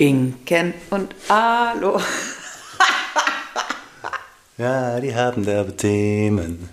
[0.00, 2.00] Inken und Alo.
[4.56, 6.68] Ja, die haben derbe Themen.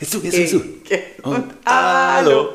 [0.00, 1.28] Jetzt du, jetzt du, du.
[1.28, 2.48] Und Alo.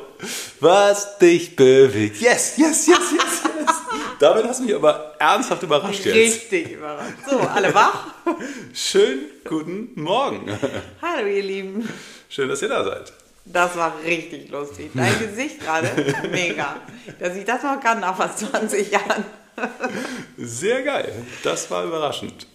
[0.60, 2.20] Was dich bewegt.
[2.20, 3.76] Yes, yes, yes, yes, yes.
[4.20, 6.16] Damit hast du mich aber ernsthaft überrascht jetzt.
[6.16, 7.14] Richtig überrascht.
[7.30, 8.08] So, alle wach?
[8.74, 10.52] Schönen guten Morgen.
[11.00, 11.88] Hallo, ihr Lieben.
[12.28, 13.14] Schön, dass ihr da seid.
[13.46, 14.90] Das war richtig lustig.
[14.96, 15.92] Dein Gesicht gerade,
[16.32, 16.78] mega.
[17.20, 19.26] Dass ich das noch kann nach fast 20 Jahren.
[20.38, 21.26] Sehr geil.
[21.44, 22.48] Das war überraschend.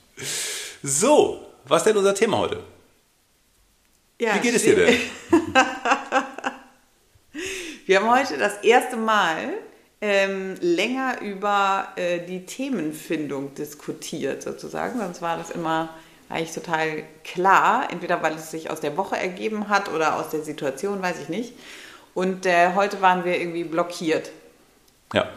[0.82, 2.62] So, was ist denn unser Thema heute?
[4.20, 4.98] Ja, Wie geht es dir denn?
[7.86, 9.52] Wir haben heute das erste Mal
[10.00, 14.98] ähm, länger über äh, die Themenfindung diskutiert, sozusagen.
[14.98, 15.90] Sonst war das immer
[16.28, 20.42] eigentlich total klar, entweder weil es sich aus der Woche ergeben hat oder aus der
[20.42, 21.52] Situation, weiß ich nicht.
[22.14, 24.30] Und äh, heute waren wir irgendwie blockiert.
[25.12, 25.28] Ja.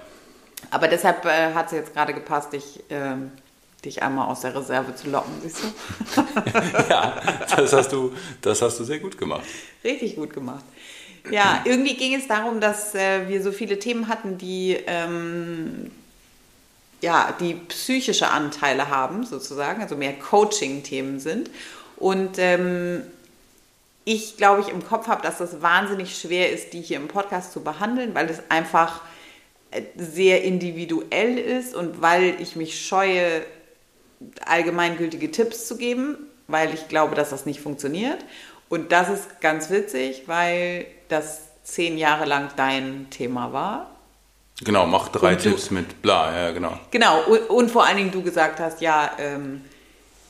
[0.72, 3.16] Aber deshalb äh, hat es jetzt gerade gepasst, dich, äh,
[3.84, 6.22] dich einmal aus der Reserve zu locken, siehst du?
[6.89, 7.16] ja,
[7.56, 9.44] das hast, du, das hast du sehr gut gemacht.
[9.84, 10.64] Richtig gut gemacht.
[11.31, 15.92] Ja, irgendwie ging es darum, dass äh, wir so viele Themen hatten, die ähm,
[17.02, 21.50] ja, die psychische Anteile haben, sozusagen, also mehr Coaching-Themen sind.
[21.97, 23.03] Und ähm,
[24.06, 27.53] ich glaube, ich im Kopf habe, dass das wahnsinnig schwer ist, die hier im Podcast
[27.53, 29.02] zu behandeln, weil es einfach
[29.95, 33.44] sehr individuell ist und weil ich mich scheue,
[34.45, 36.17] allgemeingültige Tipps zu geben,
[36.48, 38.17] weil ich glaube, dass das nicht funktioniert.
[38.67, 43.90] Und das ist ganz witzig, weil das zehn Jahre lang dein Thema war
[44.62, 46.78] Genau, mach drei und Tipps du, mit bla, ja, genau.
[46.92, 49.62] Genau, und, und, vor allen Dingen du gesagt hast, ja, ähm,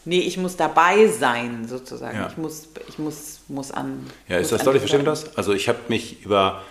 [0.06, 2.18] nee, ich muss dabei sein, sozusagen.
[2.18, 2.28] Ja.
[2.28, 4.06] Ich muss, ich muss, muss an.
[4.28, 5.36] Ja, ist das deutlich, verstehen das?
[5.36, 6.62] Also ich habe mich über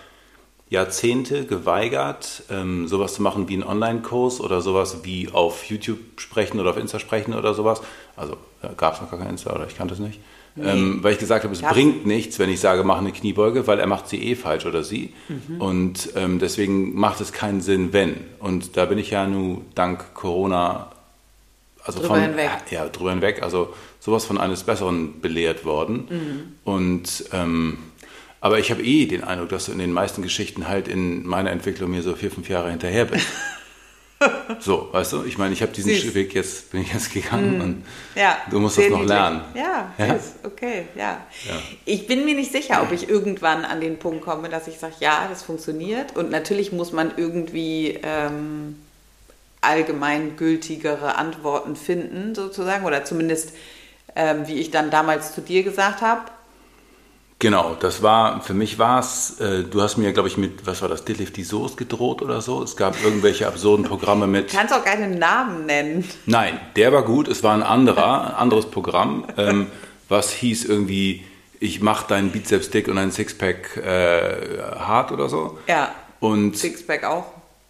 [0.70, 6.60] Jahrzehnte geweigert, ähm, sowas zu machen wie einen Online-Kurs oder sowas wie auf YouTube sprechen
[6.60, 7.80] oder auf Insta sprechen oder sowas.
[8.16, 8.36] Also
[8.76, 10.20] gab es noch gar kein Insta oder ich kannte es nicht.
[10.56, 10.70] Nee.
[10.70, 11.72] Ähm, weil ich gesagt habe, es ja.
[11.72, 14.82] bringt nichts, wenn ich sage, mach eine Kniebeuge, weil er macht sie eh falsch oder
[14.82, 15.12] sie.
[15.28, 15.60] Mhm.
[15.60, 18.16] Und ähm, deswegen macht es keinen Sinn, wenn.
[18.40, 20.90] Und da bin ich ja nun dank Corona,
[21.84, 22.50] also drüber von, hinweg.
[22.70, 26.08] Ja, drüber hinweg, also sowas von eines Besseren belehrt worden.
[26.10, 26.42] Mhm.
[26.64, 27.78] Und ähm,
[28.40, 31.50] aber ich habe eh den Eindruck, dass du in den meisten Geschichten halt in meiner
[31.50, 33.26] Entwicklung mir so vier, fünf Jahre hinterher bist.
[34.58, 36.14] So, weißt du, ich meine, ich habe diesen süß.
[36.14, 37.60] Weg jetzt, bin ich jetzt gegangen mm.
[37.60, 37.84] und
[38.16, 39.42] ja, du musst das noch lernen.
[39.54, 40.18] Ja, ja?
[40.42, 41.20] okay, ja.
[41.46, 41.54] ja.
[41.84, 44.94] Ich bin mir nicht sicher, ob ich irgendwann an den Punkt komme, dass ich sage,
[44.98, 46.16] ja, das funktioniert.
[46.16, 48.76] Und natürlich muss man irgendwie ähm,
[49.60, 53.52] allgemeingültigere Antworten finden, sozusagen, oder zumindest,
[54.16, 56.22] ähm, wie ich dann damals zu dir gesagt habe,
[57.40, 60.82] Genau, das war, für mich war es, äh, du hast mir, glaube ich, mit, was
[60.82, 62.62] war das, Deadlift die Soße gedroht oder so?
[62.64, 64.52] Es gab irgendwelche absurden Programme mit.
[64.52, 66.04] Du kannst auch keine Namen nennen.
[66.26, 69.68] Nein, der war gut, es war ein anderer, ein anderes Programm, ähm,
[70.08, 71.24] was hieß irgendwie,
[71.60, 75.58] ich mache deinen Bizeps dick und deinen Sixpack äh, hart oder so.
[75.68, 75.94] Ja.
[76.18, 77.26] Und, Sixpack auch.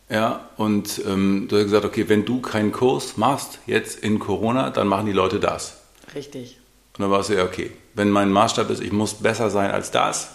[0.08, 4.70] Ja, und ähm, du hast gesagt, okay, wenn du keinen Kurs machst, jetzt in Corona,
[4.70, 5.82] dann machen die Leute das.
[6.14, 6.58] Richtig.
[6.96, 7.70] Und dann war es ja okay.
[7.98, 10.28] Wenn mein Maßstab ist, ich muss besser sein als das,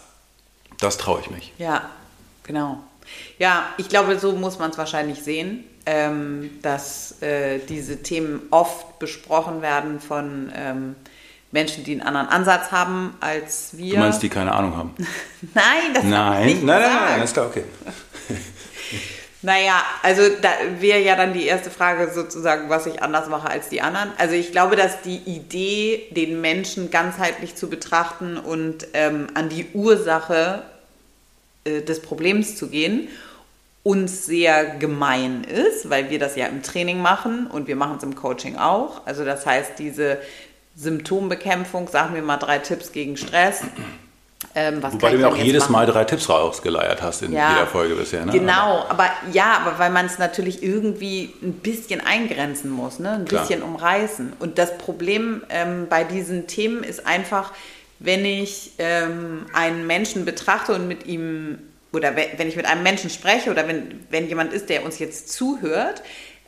[0.79, 1.53] das traue ich mich.
[1.57, 1.89] Ja,
[2.43, 2.79] genau.
[3.39, 8.99] Ja, ich glaube, so muss man es wahrscheinlich sehen, ähm, dass äh, diese Themen oft
[8.99, 10.95] besprochen werden von ähm,
[11.53, 13.93] Menschen, die einen anderen Ansatz haben als wir.
[13.93, 14.93] Du meinst, die keine Ahnung haben?
[15.53, 17.63] nein, das nein, ich nicht nein, nein, nein, nein, ist klar, okay.
[19.43, 20.49] Naja, also da
[20.79, 24.11] wäre ja dann die erste Frage sozusagen, was ich anders mache als die anderen.
[24.17, 29.67] Also ich glaube, dass die Idee, den Menschen ganzheitlich zu betrachten und ähm, an die
[29.73, 30.63] Ursache
[31.65, 33.09] äh, des Problems zu gehen,
[33.83, 38.03] uns sehr gemein ist, weil wir das ja im Training machen und wir machen es
[38.03, 39.05] im Coaching auch.
[39.05, 40.19] Also das heißt, diese
[40.77, 43.61] Symptombekämpfung, sagen wir mal drei Tipps gegen Stress,
[44.55, 45.71] ähm, Wobei du mir auch jedes machen?
[45.73, 48.25] Mal drei Tipps rausgeleiert hast in ja, jeder Folge bisher.
[48.25, 48.31] Ne?
[48.31, 53.11] Genau, aber ja, aber weil man es natürlich irgendwie ein bisschen eingrenzen muss, ne?
[53.11, 53.41] ein Klar.
[53.41, 54.33] bisschen umreißen.
[54.39, 57.51] Und das Problem ähm, bei diesen Themen ist einfach,
[57.99, 61.59] wenn ich ähm, einen Menschen betrachte und mit ihm,
[61.91, 65.31] oder wenn ich mit einem Menschen spreche oder wenn, wenn jemand ist, der uns jetzt
[65.31, 66.01] zuhört,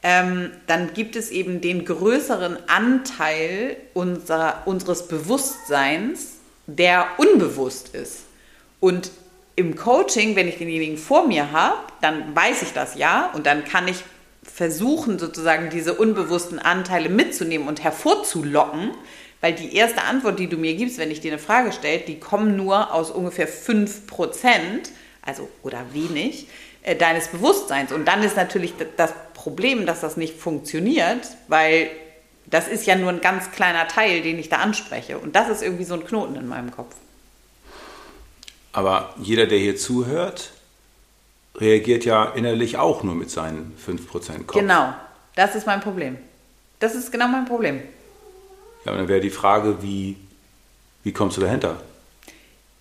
[0.03, 6.34] ähm, dann gibt es eben den größeren Anteil unserer, unseres Bewusstseins,
[6.67, 8.23] der unbewusst ist.
[8.79, 9.11] Und
[9.55, 13.63] im Coaching, wenn ich denjenigen vor mir habe, dann weiß ich das ja und dann
[13.63, 14.03] kann ich
[14.43, 18.91] versuchen, sozusagen diese unbewussten Anteile mitzunehmen und hervorzulocken,
[19.41, 22.19] weil die erste Antwort, die du mir gibst, wenn ich dir eine Frage stelle, die
[22.19, 23.99] kommen nur aus ungefähr 5%,
[25.21, 26.47] also oder wenig,
[26.83, 27.91] äh, deines Bewusstseins.
[27.91, 31.89] Und dann ist natürlich das Problem, dass das nicht funktioniert, weil
[32.55, 35.17] das ist ja nur ein ganz kleiner Teil, den ich da anspreche.
[35.19, 36.95] Und das ist irgendwie so ein Knoten in meinem Kopf.
[38.71, 40.51] Aber jeder, der hier zuhört,
[41.55, 44.57] reagiert ja innerlich auch nur mit seinen 5% Kopf.
[44.57, 44.93] Genau,
[45.35, 46.17] das ist mein Problem.
[46.79, 47.81] Das ist genau mein Problem.
[48.85, 50.15] Ja, und dann wäre die Frage, wie,
[51.03, 51.81] wie kommst du dahinter?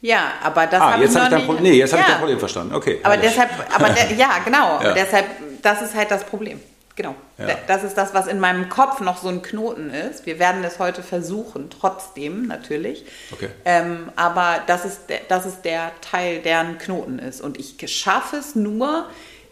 [0.02, 1.46] Ja, aber das ah, habe jetzt ich noch hab ich dein.
[1.46, 1.98] Problem, nee, jetzt ja.
[1.98, 2.74] habe ich dein Problem verstanden.
[2.76, 3.00] Okay.
[3.02, 3.30] Aber herrlich.
[3.32, 4.80] deshalb, aber der, ja, genau.
[4.84, 4.92] Ja.
[4.92, 5.26] Deshalb,
[5.62, 6.60] das ist halt das Problem.
[6.96, 7.14] Genau.
[7.38, 7.46] Ja.
[7.46, 10.26] Da- Das ist das, was in meinem Kopf noch so ein Knoten ist.
[10.26, 13.04] Wir werden es heute versuchen, trotzdem natürlich.
[13.32, 13.48] Okay.
[13.64, 17.40] Ähm, aber das ist, der, das ist der Teil, der ein Knoten ist.
[17.40, 19.08] Und ich schaffe es nur,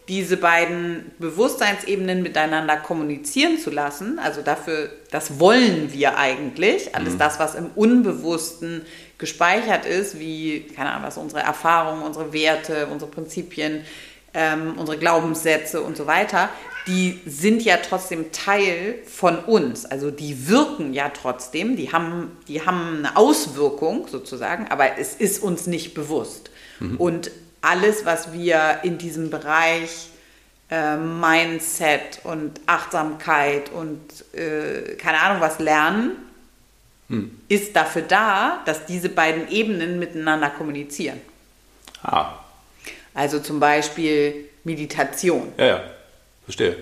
[0.09, 4.19] diese beiden Bewusstseinsebenen miteinander kommunizieren zu lassen.
[4.19, 6.93] Also dafür, das wollen wir eigentlich.
[6.95, 8.85] Alles das, was im Unbewussten
[9.17, 13.85] gespeichert ist, wie, keine Ahnung, was unsere Erfahrungen, unsere Werte, unsere Prinzipien,
[14.33, 16.49] ähm, unsere Glaubenssätze und so weiter,
[16.87, 19.85] die sind ja trotzdem Teil von uns.
[19.85, 25.41] Also die wirken ja trotzdem, die haben, die haben eine Auswirkung sozusagen, aber es ist
[25.41, 26.49] uns nicht bewusst.
[26.97, 27.31] Und
[27.61, 30.09] alles, was wir in diesem Bereich
[30.69, 34.01] äh, Mindset und Achtsamkeit und
[34.37, 36.17] äh, keine Ahnung was lernen,
[37.47, 41.21] ist dafür da, dass diese beiden Ebenen miteinander kommunizieren.
[42.01, 42.42] Ah,
[43.13, 45.49] Also zum Beispiel Meditation.
[45.57, 45.83] ja, ja,
[46.45, 46.75] verstehe.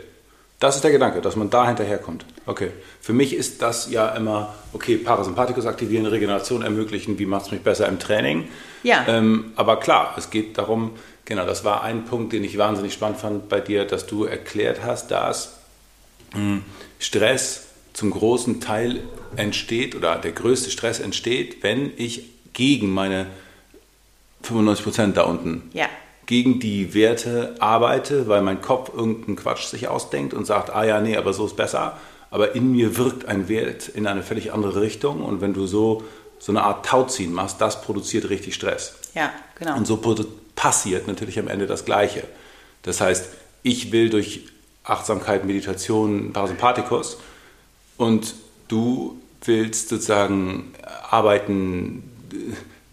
[0.60, 2.24] Das ist der Gedanke, dass man da hinterherkommt.
[2.45, 2.69] Okay.
[3.01, 7.62] Für mich ist das ja immer, okay, Parasympathikus aktivieren, Regeneration ermöglichen, wie macht es mich
[7.62, 8.48] besser im Training?
[8.83, 9.04] Ja.
[9.07, 10.92] Ähm, aber klar, es geht darum,
[11.25, 14.84] genau, das war ein Punkt, den ich wahnsinnig spannend fand bei dir, dass du erklärt
[14.84, 15.57] hast, dass
[16.36, 16.60] mh,
[17.00, 17.63] Stress
[17.94, 19.01] zum großen Teil
[19.36, 23.25] entsteht oder der größte Stress entsteht, wenn ich gegen meine
[24.44, 25.88] 95 Prozent da unten Ja.
[26.25, 31.01] Gegen die Werte arbeite, weil mein Kopf irgendeinen Quatsch sich ausdenkt und sagt, ah ja,
[31.01, 31.97] nee, aber so ist besser.
[32.29, 36.03] Aber in mir wirkt ein Wert in eine völlig andere Richtung und wenn du so,
[36.39, 38.95] so eine Art Tauziehen machst, das produziert richtig Stress.
[39.13, 39.75] Ja, genau.
[39.75, 39.97] Und so
[40.56, 42.24] passiert natürlich am Ende das Gleiche.
[42.83, 43.27] Das heißt,
[43.63, 44.47] ich will durch
[44.83, 47.17] Achtsamkeit, Meditation, Parasympathikus
[47.97, 48.33] und
[48.67, 50.74] du willst sozusagen
[51.09, 52.03] arbeiten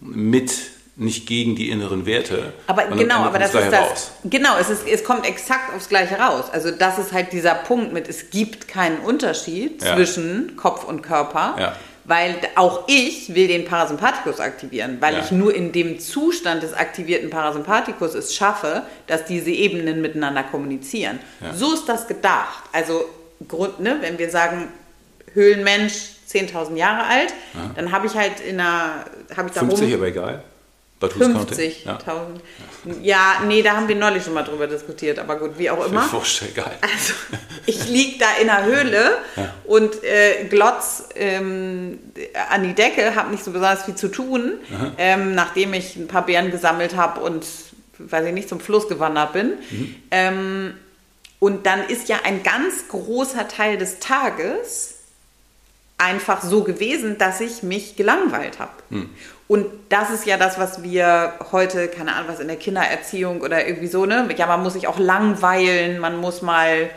[0.00, 0.52] mit,
[0.98, 2.52] nicht gegen die inneren Werte.
[2.66, 3.90] Aber genau, aber das ist das.
[3.90, 4.10] raus.
[4.24, 6.46] Genau, es, ist, es kommt exakt aufs Gleiche raus.
[6.52, 9.94] Also das ist halt dieser Punkt mit, es gibt keinen Unterschied Ja.
[9.94, 11.54] zwischen Kopf und Körper.
[11.58, 11.76] Ja.
[12.04, 15.20] Weil auch ich will den Parasympathikus aktivieren, weil Ja.
[15.20, 21.20] ich nur in dem Zustand des aktivierten Parasympathikus es schaffe, dass diese Ebenen miteinander kommunizieren.
[21.54, 22.64] So ist das gedacht.
[22.72, 23.04] Also
[23.46, 24.68] Grund, ne, wenn wir sagen,
[25.34, 25.92] Höhlenmensch
[26.28, 27.32] 10.000 Jahre alt,
[27.76, 30.42] dann habe ich halt in einer, ich da 50, rum, aber egal.
[31.00, 31.56] But who's counting?
[31.56, 31.84] 50.000.
[31.84, 32.94] Ja.
[33.02, 33.42] Ja.
[33.46, 36.10] nee, da haben wir neulich schon mal drüber diskutiert, aber gut, wie auch immer.
[36.12, 36.76] wurscht, egal.
[36.80, 37.14] Also,
[37.66, 39.18] ich lieg da in der Höhle
[39.64, 41.98] und äh, glotz ähm,
[42.50, 44.54] an die Decke, habe nicht so besonders viel zu tun,
[44.98, 47.46] ähm, nachdem ich ein paar Beeren gesammelt habe und,
[47.98, 49.52] weiß ich nicht, zum Fluss gewandert bin.
[50.10, 50.74] Ähm,
[51.40, 54.97] und dann ist ja ein ganz großer Teil des Tages
[55.98, 58.72] einfach so gewesen, dass ich mich gelangweilt habe.
[59.48, 63.66] Und das ist ja das, was wir heute, keine Ahnung, was in der Kindererziehung oder
[63.66, 64.28] irgendwie so, ne?
[64.36, 66.90] Ja, man muss sich auch langweilen, man muss mal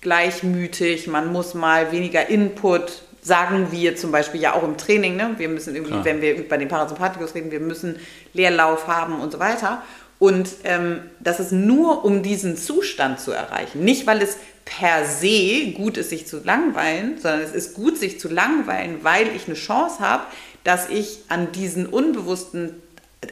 [0.00, 5.30] gleichmütig, man muss mal weniger Input, sagen wir zum Beispiel ja auch im Training, ne?
[5.38, 6.04] Wir müssen irgendwie, Klar.
[6.04, 8.00] wenn wir bei den Parasympathikus reden, wir müssen
[8.34, 9.82] Leerlauf haben und so weiter.
[10.18, 13.84] Und ähm, das ist nur, um diesen Zustand zu erreichen.
[13.84, 18.18] Nicht, weil es per se gut ist, sich zu langweilen, sondern es ist gut, sich
[18.20, 20.24] zu langweilen, weil ich eine Chance habe,
[20.64, 22.74] dass ich an diesen unbewussten,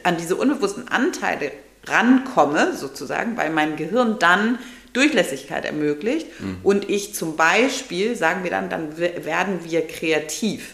[0.03, 1.51] an diese unbewussten Anteile
[1.85, 4.59] rankomme, sozusagen, weil mein Gehirn dann
[4.93, 6.27] Durchlässigkeit ermöglicht
[6.63, 10.73] und ich zum Beispiel, sagen wir dann, dann we- werden wir kreativ.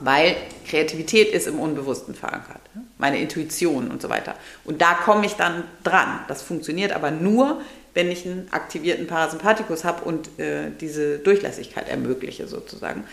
[0.00, 0.36] Weil
[0.68, 2.60] Kreativität ist im Unbewussten verankert.
[2.74, 2.82] ne?
[2.98, 4.34] Meine Intuition und so weiter.
[4.64, 6.18] Und da komme ich dann dran.
[6.28, 7.62] Das funktioniert aber nur,
[7.94, 13.04] wenn ich einen aktivierten Parasympathikus habe und äh, diese Durchlässigkeit ermögliche sozusagen.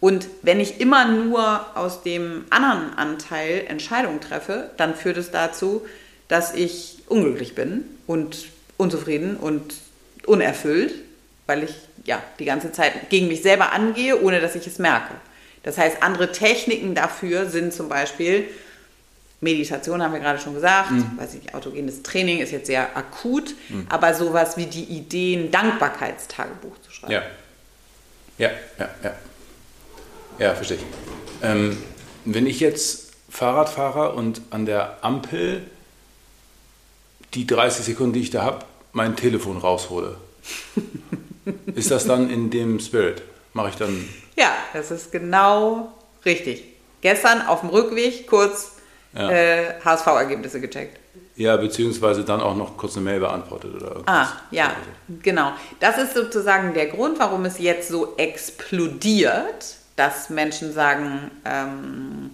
[0.00, 5.82] Und wenn ich immer nur aus dem anderen Anteil Entscheidungen treffe, dann führt es dazu,
[6.28, 8.46] dass ich unglücklich bin und
[8.78, 9.74] unzufrieden und
[10.24, 10.94] unerfüllt,
[11.46, 15.14] weil ich ja die ganze Zeit gegen mich selber angehe, ohne dass ich es merke.
[15.62, 18.46] Das heißt, andere Techniken dafür sind zum Beispiel
[19.40, 23.54] Meditation, haben wir gerade schon gesagt, weiß ich, autogenes Training ist jetzt sehr akut,
[23.88, 27.12] aber sowas wie die Idee, ein Dankbarkeitstagebuch zu schreiben.
[27.12, 27.22] Ja.
[28.38, 29.14] Ja, ja, ja.
[30.38, 30.82] Ja, verstehe ich.
[31.42, 31.76] Ähm,
[32.24, 35.62] wenn ich jetzt Fahrrad fahre und an der Ampel
[37.34, 40.16] die 30 Sekunden, die ich da habe, mein Telefon raushole,
[41.74, 43.22] Ist das dann in dem Spirit?
[43.52, 44.08] Mache ich dann.
[44.36, 45.92] Ja, das ist genau
[46.24, 46.64] richtig.
[47.00, 48.72] Gestern auf dem Rückweg kurz
[49.14, 49.30] ja.
[49.30, 50.98] äh, HSV-Ergebnisse gecheckt.
[51.36, 54.14] Ja, beziehungsweise dann auch noch kurz eine Mail beantwortet oder irgendwas.
[54.14, 55.20] Ah, ja, also.
[55.22, 55.52] genau.
[55.80, 62.30] Das ist sozusagen der Grund, warum es jetzt so explodiert, dass Menschen sagen, ähm,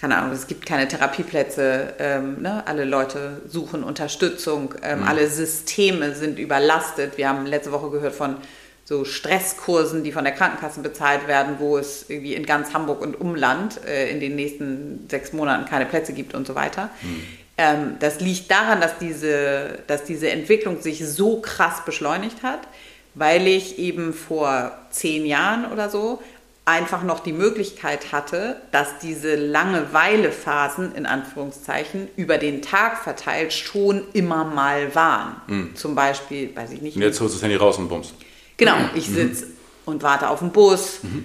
[0.00, 2.64] keine Ahnung, es gibt keine Therapieplätze, ähm, ne?
[2.66, 5.08] alle Leute suchen Unterstützung, ähm, mhm.
[5.08, 7.16] alle Systeme sind überlastet.
[7.16, 8.36] Wir haben letzte Woche gehört von
[8.84, 13.20] so Stresskursen, die von der Krankenkasse bezahlt werden, wo es irgendwie in ganz Hamburg und
[13.20, 16.90] Umland äh, in den nächsten sechs Monaten keine Plätze gibt und so weiter.
[17.02, 17.22] Mhm.
[17.58, 22.60] Ähm, das liegt daran, dass diese, dass diese Entwicklung sich so krass beschleunigt hat,
[23.14, 26.20] weil ich eben vor zehn Jahren oder so
[26.64, 34.02] einfach noch die Möglichkeit hatte, dass diese Langeweilephasen in Anführungszeichen über den Tag verteilt schon
[34.12, 35.36] immer mal waren.
[35.46, 35.76] Mhm.
[35.76, 36.96] Zum Beispiel, weiß ich nicht.
[36.96, 38.14] Und jetzt holst du das Handy raus und bummst.
[38.64, 39.14] Genau, ich mhm.
[39.14, 39.52] sitze mhm.
[39.86, 41.00] und warte auf den Bus.
[41.02, 41.24] Mhm.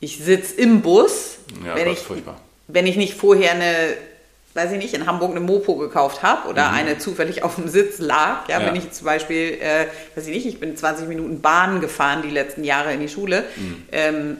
[0.00, 1.38] Ich sitze im Bus.
[1.64, 2.40] Ja, wenn, ich, furchtbar.
[2.68, 3.96] wenn ich nicht vorher eine
[4.54, 6.76] weiß ich nicht, in Hamburg eine Mopo gekauft habe oder mhm.
[6.76, 8.48] eine zufällig auf dem Sitz lag.
[8.48, 8.66] Ja, ja.
[8.66, 12.30] wenn ich zum Beispiel, äh, weiß ich nicht, ich bin 20 Minuten Bahn gefahren die
[12.30, 13.44] letzten Jahre in die Schule.
[13.56, 13.82] Mhm.
[13.90, 14.36] Ähm,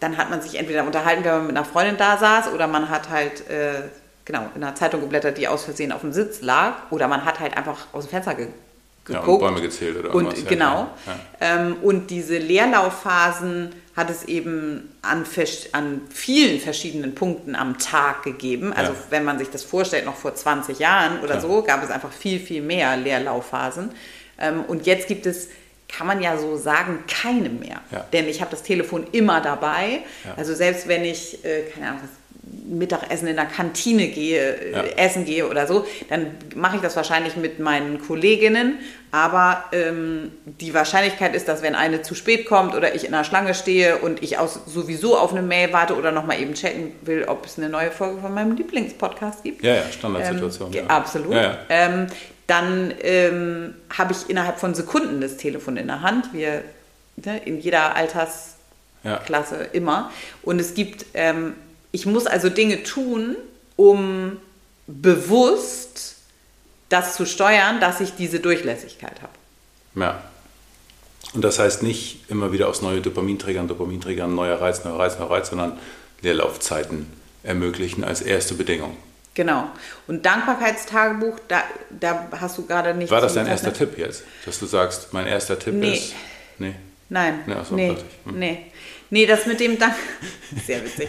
[0.00, 2.88] dann hat man sich entweder unterhalten, wenn man mit einer Freundin da saß, oder man
[2.88, 3.82] hat halt äh,
[4.24, 7.38] genau in einer Zeitung geblättert, die aus Versehen auf dem Sitz lag, oder man hat
[7.38, 8.48] halt einfach aus dem Fenster ge
[9.04, 9.26] geguckt.
[9.26, 10.38] Ja, und Bäume gezählt oder irgendwas.
[10.38, 10.88] Und, genau.
[11.06, 11.18] Ja.
[11.40, 15.24] Ähm, und diese Leerlaufphasen hat es eben an,
[15.72, 18.72] an vielen verschiedenen Punkten am Tag gegeben.
[18.72, 18.98] Also ja.
[19.10, 22.40] wenn man sich das vorstellt, noch vor 20 Jahren oder so, gab es einfach viel,
[22.40, 23.90] viel mehr Leerlaufphasen.
[24.38, 25.48] Ähm, und jetzt gibt es
[25.88, 27.82] kann man ja so sagen, keine mehr.
[27.90, 28.06] Ja.
[28.12, 30.00] Denn ich habe das Telefon immer dabei.
[30.24, 30.34] Ja.
[30.36, 32.00] Also selbst wenn ich, äh, keine Ahnung,
[32.64, 34.82] Mittagessen in der Kantine gehe, ja.
[34.96, 38.78] essen gehe oder so, dann mache ich das wahrscheinlich mit meinen Kolleginnen.
[39.10, 43.24] Aber ähm, die Wahrscheinlichkeit ist, dass wenn eine zu spät kommt oder ich in der
[43.24, 47.24] Schlange stehe und ich aus, sowieso auf eine Mail warte oder nochmal eben chatten will,
[47.24, 49.62] ob es eine neue Folge von meinem Lieblingspodcast gibt.
[49.62, 50.72] Ja, ja, Standardsituation.
[50.72, 50.86] Ähm, ja.
[50.86, 51.34] Absolut.
[51.34, 52.06] Ja, ähm,
[52.46, 56.32] dann ähm, habe ich innerhalb von Sekunden das Telefon in der Hand.
[56.32, 56.62] Wir
[57.16, 60.10] ne, in jeder Altersklasse immer.
[60.42, 61.54] Und es gibt ähm,
[61.92, 63.36] ich muss also Dinge tun,
[63.76, 64.38] um
[64.86, 66.16] bewusst
[66.88, 69.32] das zu steuern, dass ich diese Durchlässigkeit habe.
[69.94, 70.22] Ja.
[71.34, 75.30] Und das heißt nicht immer wieder aus neue Dopaminträgern, Dopaminträgern, neuer Reiz, neuer Reiz, neuer
[75.30, 75.78] Reiz, sondern
[76.20, 77.06] Leerlaufzeiten
[77.42, 78.96] ermöglichen als erste Bedingung.
[79.34, 79.70] Genau.
[80.06, 83.10] Und Dankbarkeitstagebuch, da, da hast du gerade nicht.
[83.10, 84.24] War das dein erster Tipp jetzt?
[84.44, 85.94] Dass du sagst, mein erster Tipp nee.
[85.94, 86.14] ist.
[86.58, 86.74] Nee.
[87.08, 87.40] Nein.
[87.46, 87.96] Nee, achso, nee.
[88.24, 88.38] Hm.
[88.38, 88.66] nee.
[89.08, 89.94] Nee, das mit dem Dank.
[90.66, 91.08] Sehr witzig.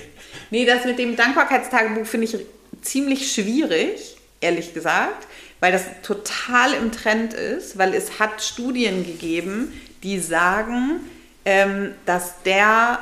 [0.49, 2.37] Nee, das mit dem Dankbarkeitstagebuch finde ich
[2.81, 5.27] ziemlich schwierig, ehrlich gesagt,
[5.59, 10.99] weil das total im Trend ist, weil es hat Studien gegeben, die sagen,
[11.45, 12.99] ähm, dass der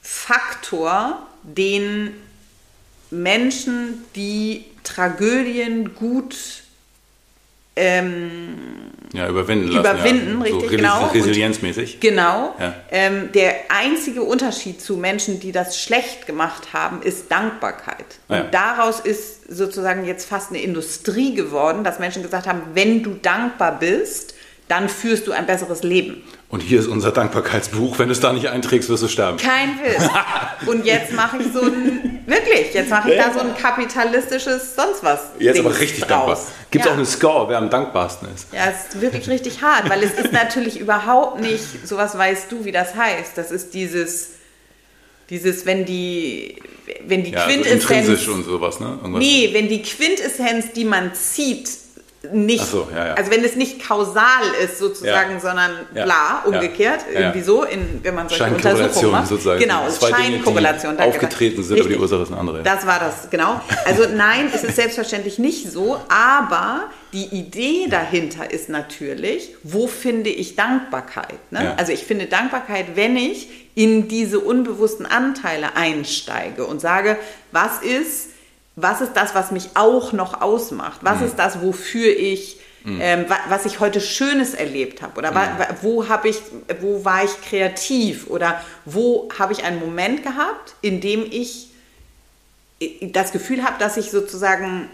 [0.00, 2.14] Faktor, den
[3.10, 6.36] Menschen, die Tragödien gut
[7.76, 9.80] ähm, ja, überwinden lassen.
[9.80, 10.44] Überwinden, ja.
[10.44, 11.06] richtig, so genau.
[11.06, 11.94] Resilienzmäßig.
[11.94, 12.54] Und, genau.
[12.58, 12.74] Ja.
[12.90, 18.06] Ähm, der einzige Unterschied zu Menschen, die das schlecht gemacht haben, ist Dankbarkeit.
[18.28, 18.44] Und ja.
[18.44, 23.78] daraus ist sozusagen jetzt fast eine Industrie geworden, dass Menschen gesagt haben, wenn du dankbar
[23.78, 24.34] bist,
[24.68, 26.22] dann führst du ein besseres Leben.
[26.54, 27.98] Und hier ist unser Dankbarkeitsbuch.
[27.98, 29.38] Wenn du es da nicht einträgst, wirst du sterben.
[29.38, 30.08] Kein Witz.
[30.66, 35.02] Und jetzt mache ich so ein, wirklich, jetzt mache ich da so ein kapitalistisches sonst
[35.02, 35.20] was.
[35.40, 36.08] Jetzt aber richtig draus.
[36.08, 36.38] dankbar.
[36.70, 36.92] Gibt es ja.
[36.92, 38.46] auch eine Score, wer am dankbarsten ist?
[38.52, 42.64] Ja, es ist wirklich richtig hart, weil es ist natürlich überhaupt nicht, sowas weißt du,
[42.64, 43.36] wie das heißt.
[43.36, 44.34] Das ist dieses,
[45.30, 46.62] dieses, wenn die,
[47.04, 47.82] wenn die ja, Quintessenz.
[47.82, 48.96] Intrinsisch und sowas, ne?
[49.02, 49.18] Irgendwas.
[49.18, 51.68] Nee, wenn die Quintessenz, die man zieht,
[52.32, 53.14] nicht, so, ja, ja.
[53.14, 55.40] also wenn es nicht kausal ist sozusagen, ja.
[55.40, 59.28] sondern bla, umgekehrt, irgendwie so, in, wenn man solche Untersuchungen macht.
[59.28, 59.60] Sozusagen.
[59.60, 60.96] Genau, Zwei Scheinkorrelation.
[60.96, 61.80] Dinge, aufgetreten sind, Richtig.
[61.80, 62.62] aber die Ursache ist eine andere.
[62.62, 63.60] Das war das, genau.
[63.84, 70.30] Also nein, es ist selbstverständlich nicht so, aber die Idee dahinter ist natürlich, wo finde
[70.30, 71.52] ich Dankbarkeit?
[71.52, 71.74] Ne?
[71.76, 77.16] Also ich finde Dankbarkeit, wenn ich in diese unbewussten Anteile einsteige und sage,
[77.52, 78.30] was ist
[78.76, 81.00] was ist das, was mich auch noch ausmacht?
[81.02, 81.26] Was mhm.
[81.26, 82.98] ist das, wofür ich, mhm.
[83.00, 85.18] ähm, was ich heute Schönes erlebt habe?
[85.18, 85.76] Oder mhm.
[85.82, 86.38] wo habe ich,
[86.80, 88.28] wo war ich kreativ?
[88.28, 91.68] Oder wo habe ich einen Moment gehabt, in dem ich
[92.80, 94.88] äh, das Gefühl habe, dass ich sozusagen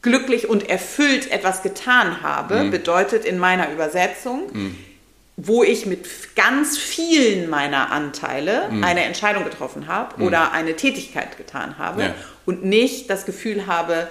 [0.00, 2.70] glücklich und erfüllt etwas getan habe, mhm.
[2.70, 4.91] bedeutet in meiner Übersetzung, mhm
[5.36, 8.84] wo ich mit ganz vielen meiner Anteile mhm.
[8.84, 10.26] eine Entscheidung getroffen habe mhm.
[10.26, 12.14] oder eine Tätigkeit getan habe ja.
[12.44, 14.08] und nicht das Gefühl habe,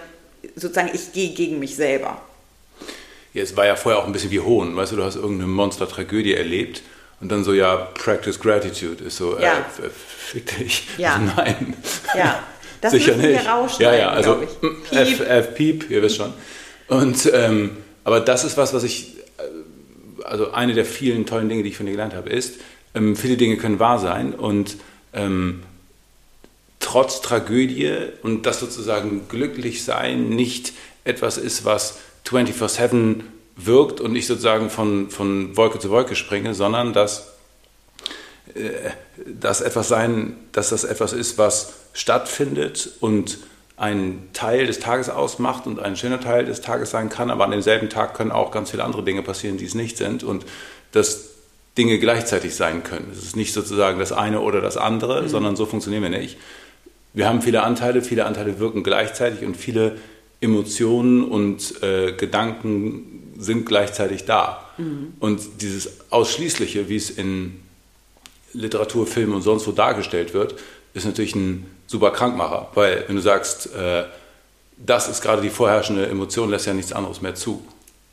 [0.56, 2.22] sozusagen, ich gehe gegen mich selber.
[3.34, 5.48] ja, es war ja vorher auch ein bisschen wie Hohn, weißt du, du hast irgendeine
[5.48, 6.82] Monster-Tragödie erlebt
[7.22, 9.60] und dann so, ja, practice gratitude ist so, ja.
[9.60, 10.88] äh, fick dich.
[10.98, 11.14] Ja.
[11.14, 11.76] Also nein.
[12.18, 12.44] Ja,
[12.82, 13.48] das Sicher müssen wir nicht.
[13.48, 14.92] rausschneiden, Ja, ja, also mm, Piep.
[14.92, 16.34] F, F, Piep, ihr wisst schon.
[16.88, 19.21] Und, ähm, aber das ist was, was ich, äh,
[20.24, 22.60] also eine der vielen tollen Dinge, die ich von dir gelernt habe, ist,
[22.94, 24.78] ähm, viele Dinge können wahr sein und
[25.14, 25.64] ähm,
[26.80, 30.74] trotz Tragödie und das sozusagen glücklich sein nicht
[31.04, 33.22] etwas ist, was 24-7
[33.56, 37.32] wirkt und ich sozusagen von, von Wolke zu Wolke springe, sondern dass
[39.26, 43.40] das etwas sein, dass das etwas ist, was stattfindet und
[43.82, 47.52] ein Teil des Tages ausmacht und ein schöner Teil des Tages sein kann, aber an
[47.52, 50.46] demselben Tag können auch ganz viele andere Dinge passieren, die es nicht sind und
[50.92, 51.32] dass
[51.80, 53.10] Dinge gleichzeitig sein können.
[53.12, 56.38] Es ist nicht sozusagen das eine oder das andere, sondern so funktionieren wir nicht.
[57.14, 59.98] Wir haben viele Anteile, viele Anteile wirken gleichzeitig und viele
[60.42, 64.64] Emotionen und äh, Gedanken sind gleichzeitig da.
[65.20, 67.62] Und dieses Ausschließliche, wie es in
[68.54, 70.56] Literatur, Film und sonst wo dargestellt wird,
[70.94, 72.70] ist natürlich ein super Krankmacher.
[72.74, 74.06] Weil wenn du sagst, äh,
[74.78, 77.64] das ist gerade die vorherrschende Emotion, lässt ja nichts anderes mehr zu.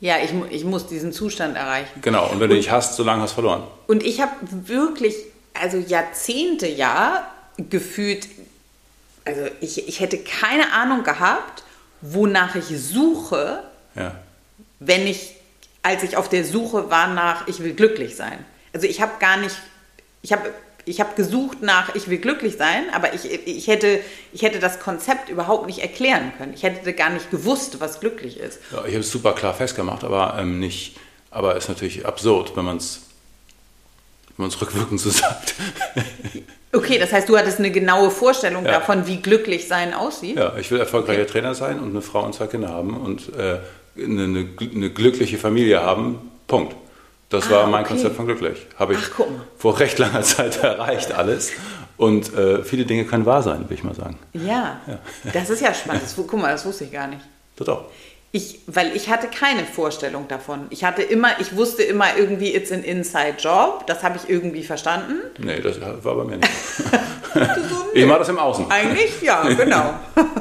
[0.01, 1.99] Ja, ich, ich muss diesen Zustand erreichen.
[2.01, 3.63] Genau, und wenn du dich hast, so lange hast du verloren.
[3.87, 4.31] Und ich habe
[4.67, 5.15] wirklich,
[5.59, 8.27] also Jahrzehnte ja, gefühlt,
[9.25, 11.63] also ich, ich hätte keine Ahnung gehabt,
[12.01, 13.63] wonach ich suche,
[13.95, 14.15] Ja.
[14.79, 15.35] wenn ich,
[15.83, 18.45] als ich auf der Suche war nach, ich will glücklich sein.
[18.73, 19.55] Also ich habe gar nicht,
[20.21, 20.49] ich habe
[20.85, 23.99] ich habe gesucht nach, ich will glücklich sein, aber ich, ich, hätte,
[24.33, 26.53] ich hätte das Konzept überhaupt nicht erklären können.
[26.53, 28.59] Ich hätte gar nicht gewusst, was glücklich ist.
[28.71, 30.97] Ja, ich habe es super klar festgemacht, aber ähm, nicht,
[31.31, 33.01] aber ist natürlich absurd, wenn man es
[34.37, 35.53] wenn rückwirkend so sagt.
[36.71, 38.73] Okay, das heißt, du hattest eine genaue Vorstellung Ja.
[38.73, 40.37] davon, wie glücklich sein aussieht.
[40.37, 43.59] ja, ich will erfolgreicher Trainer sein und eine Frau und zwei Kinder haben und äh,
[44.01, 46.31] eine, eine, eine glückliche Familie haben.
[46.47, 46.75] Punkt.
[47.29, 47.93] Das Ah, war mein okay.
[47.93, 48.65] Konzept von glücklich.
[48.77, 49.21] Habe ich Ach,
[49.57, 51.51] vor recht langer Zeit erreicht alles.
[51.97, 54.17] Und äh, viele Dinge können wahr sein, will ich mal sagen.
[54.33, 54.79] Ja,
[55.33, 56.03] das ist ja spannend.
[56.03, 57.21] Das, guck mal, das wusste ich gar nicht.
[57.57, 57.85] Das auch.
[58.31, 60.67] Ich, weil ich hatte keine Vorstellung davon.
[60.69, 63.85] Ich hatte immer, ich wusste immer irgendwie, it's an inside job.
[63.87, 65.15] Das habe ich irgendwie verstanden.
[65.39, 66.49] Nee, das war bei mir nicht.
[67.93, 68.69] ich mache das im Außen.
[68.69, 69.93] Eigentlich, ja, genau.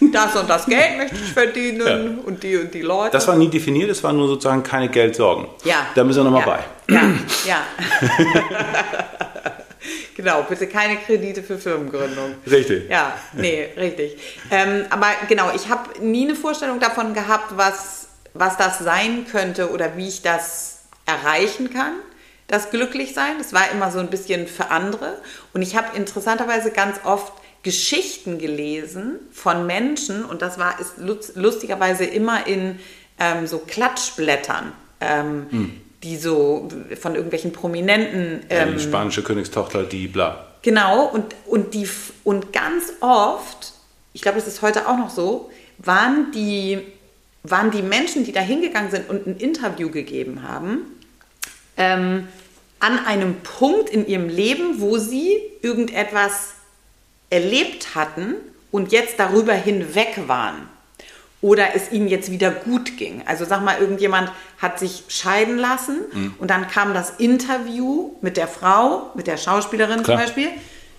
[0.00, 3.12] Das und das Geld möchte ich verdienen und die und die Leute.
[3.12, 5.48] Das war nie definiert, es war nur sozusagen keine Geldsorgen.
[5.64, 5.86] ja.
[5.94, 6.46] Da müssen wir nochmal ja.
[6.46, 6.94] bei.
[6.94, 7.02] Ja,
[7.46, 7.62] ja.
[10.16, 12.34] genau, bitte keine Kredite für Firmengründung.
[12.48, 12.90] Richtig.
[12.90, 14.16] Ja, nee, richtig.
[14.50, 19.70] Ähm, aber genau, ich habe nie eine Vorstellung davon gehabt, was, was das sein könnte
[19.70, 21.92] oder wie ich das erreichen kann,
[22.48, 23.38] das Glücklichsein.
[23.38, 25.18] Das war immer so ein bisschen für andere.
[25.54, 27.32] Und ich habe interessanterweise ganz oft
[27.66, 30.98] Geschichten gelesen von Menschen und das war ist
[31.34, 32.78] lustigerweise immer in
[33.18, 35.72] ähm, so Klatschblättern, ähm,
[36.04, 36.68] die so
[37.00, 40.46] von irgendwelchen Prominenten ähm, die spanische Königstochter, die bla.
[40.62, 41.88] Genau, und, und, die,
[42.22, 43.72] und ganz oft,
[44.12, 46.78] ich glaube, das ist heute auch noch so, waren die,
[47.42, 50.82] waren die Menschen, die da hingegangen sind und ein Interview gegeben haben,
[51.76, 52.28] ähm,
[52.78, 56.55] an einem Punkt in ihrem Leben, wo sie irgendetwas
[57.30, 58.34] erlebt hatten
[58.70, 60.68] und jetzt darüber hinweg waren.
[61.42, 63.22] Oder es ihnen jetzt wieder gut ging.
[63.26, 65.98] Also sag mal, irgendjemand hat sich scheiden lassen
[66.38, 70.16] und dann kam das Interview mit der Frau, mit der Schauspielerin Klar.
[70.18, 70.48] zum Beispiel,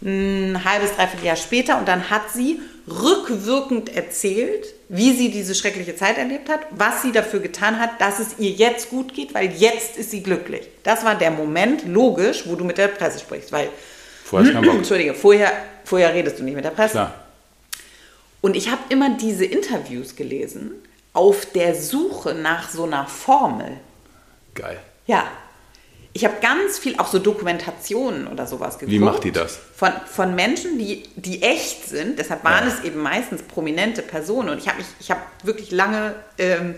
[0.01, 5.95] ein halbes, dreiviertel Jahr später und dann hat sie rückwirkend erzählt, wie sie diese schreckliche
[5.95, 9.51] Zeit erlebt hat, was sie dafür getan hat, dass es ihr jetzt gut geht, weil
[9.51, 10.69] jetzt ist sie glücklich.
[10.83, 13.69] Das war der Moment, logisch, wo du mit der Presse sprichst, weil,
[14.27, 14.55] Vorher.
[14.61, 15.53] Entschuldige, vorher,
[15.87, 16.93] vorher redest du nicht mit der Presse.
[16.93, 17.13] Klar.
[18.41, 20.71] Und ich habe immer diese Interviews gelesen
[21.13, 23.77] auf der Suche nach so einer Formel.
[24.53, 24.79] Geil.
[25.07, 25.25] Ja.
[26.13, 28.91] Ich habe ganz viel, auch so Dokumentationen oder sowas geguckt.
[28.91, 29.59] Wie macht die das?
[29.75, 32.17] Von, von Menschen, die, die echt sind.
[32.17, 32.73] Deshalb waren Ja.
[32.73, 34.49] es eben meistens prominente Personen.
[34.49, 36.77] Und ich habe mich, ich habe wirklich lange ähm, äh,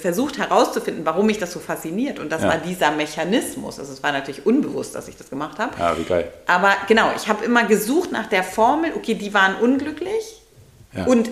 [0.00, 2.18] versucht herauszufinden, warum mich das so fasziniert.
[2.18, 2.48] Und das Ja.
[2.48, 3.78] war dieser Mechanismus.
[3.78, 5.78] Also es war natürlich unbewusst, dass ich das gemacht habe.
[5.78, 6.32] Ja, wie geil.
[6.46, 10.40] Aber genau, ich habe immer gesucht nach der Formel, okay, die waren unglücklich.
[10.92, 11.04] Ja.
[11.04, 11.30] Und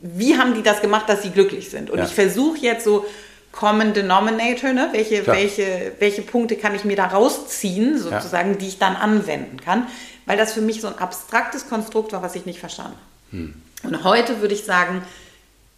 [0.00, 1.90] wie haben die das gemacht, dass sie glücklich sind?
[1.90, 2.04] Und Ja.
[2.04, 3.04] ich versuche jetzt so
[3.52, 4.90] Common Denominator, ne?
[4.92, 5.36] welche, Klar.
[5.36, 9.88] welche, welche Punkte kann ich mir da rausziehen, sozusagen, die ich dann anwenden kann,
[10.26, 12.96] weil das für mich so ein abstraktes Konstrukt war, was ich nicht verstanden.
[13.32, 13.54] Hm.
[13.82, 15.02] Und heute würde ich sagen,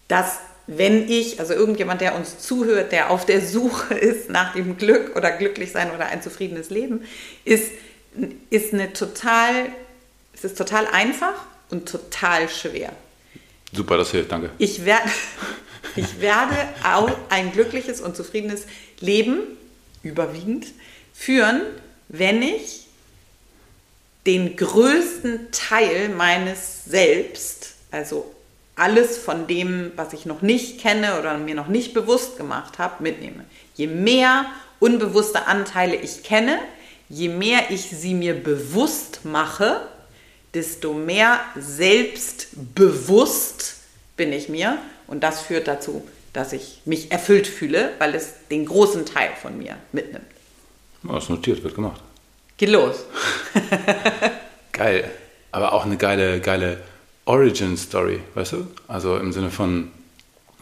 [0.09, 4.77] dass wenn ich, also irgendjemand, der uns zuhört, der auf der Suche ist nach dem
[4.77, 7.03] Glück oder glücklich sein oder ein zufriedenes Leben,
[7.44, 7.70] ist,
[8.51, 9.66] ist eine total,
[10.35, 12.92] es ist total einfach und total schwer.
[13.72, 14.51] Super, das hilft, danke.
[14.59, 15.09] Ich werde,
[15.96, 18.64] Ich werde auch ein glückliches und zufriedenes
[19.01, 19.40] Leben
[20.03, 20.66] überwiegend
[21.12, 21.61] führen,
[22.09, 22.87] wenn ich
[24.27, 28.33] den größten Teil meines Selbst, also
[28.83, 33.05] alles von dem, was ich noch nicht kenne oder mir noch nicht bewusst gemacht habe,
[33.05, 33.45] mitnehme.
[33.77, 34.47] Je mehr
[34.81, 36.59] unbewusste Anteile ich kenne,
[37.09, 39.83] je mehr ich sie mir bewusst mache,
[40.53, 43.77] desto mehr selbstbewusst
[44.16, 44.79] bin ich mir.
[45.07, 49.59] Und das führt dazu, dass ich mich erfüllt fühle, weil es den großen Teil von
[49.59, 50.27] mir mitnimmt.
[51.05, 52.01] Was notiert, wird gemacht.
[52.57, 53.05] Geht los.
[54.73, 55.09] Geil.
[55.53, 56.79] Aber auch eine geile, geile
[57.24, 58.66] Origin-Story, weißt du?
[58.88, 59.88] Also im Sinne von,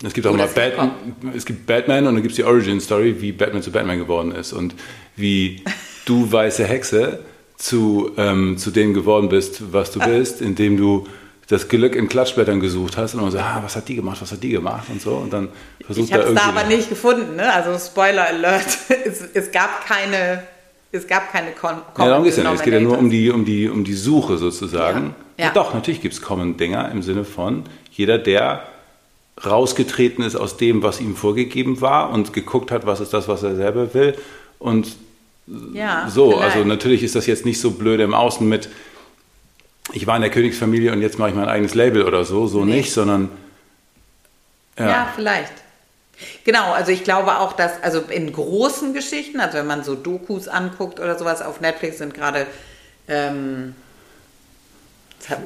[0.05, 0.93] es gibt auch oh, mal Batman,
[1.35, 4.53] es gibt Batman und dann gibt es die Origin-Story, wie Batman zu Batman geworden ist
[4.53, 4.75] und
[5.17, 5.63] wie
[6.05, 7.21] du, weiße Hexe,
[7.57, 11.07] zu, ähm, zu dem geworden bist, was du bist, indem du
[11.49, 14.33] das Glück in Klatschblättern gesucht hast und dann so, ah, was hat die gemacht, was
[14.33, 15.49] hat die gemacht und so und dann
[15.85, 16.35] versucht ich da irgendwie...
[16.35, 17.53] Ich habe es da aber nicht gefunden, ne?
[17.53, 18.67] also Spoiler Alert,
[19.05, 20.45] es, es gab keine
[20.93, 22.55] es gab keine Con Ja, darum geht es ja nicht.
[22.55, 25.07] Es geht ja nur um die, um die, um die Suche sozusagen.
[25.07, 25.15] Ja.
[25.41, 25.51] Ja.
[25.51, 28.65] doch, natürlich gibt es Common-Dinger im Sinne von jeder, der
[29.45, 33.43] rausgetreten ist aus dem, was ihm vorgegeben war und geguckt hat, was ist das, was
[33.43, 34.17] er selber will.
[34.59, 34.97] Und
[35.73, 36.57] ja, so, vielleicht.
[36.57, 38.69] also natürlich ist das jetzt nicht so blöd im Außen mit,
[39.93, 42.65] ich war in der Königsfamilie und jetzt mache ich mein eigenes Label oder so, so
[42.65, 42.77] nee.
[42.77, 43.31] nicht, sondern.
[44.79, 44.89] Ja.
[44.89, 45.53] ja, vielleicht.
[46.45, 50.49] Genau, also ich glaube auch, dass, also in großen Geschichten, also wenn man so Dokus
[50.49, 52.47] anguckt oder sowas auf Netflix sind gerade,
[53.09, 53.75] ähm,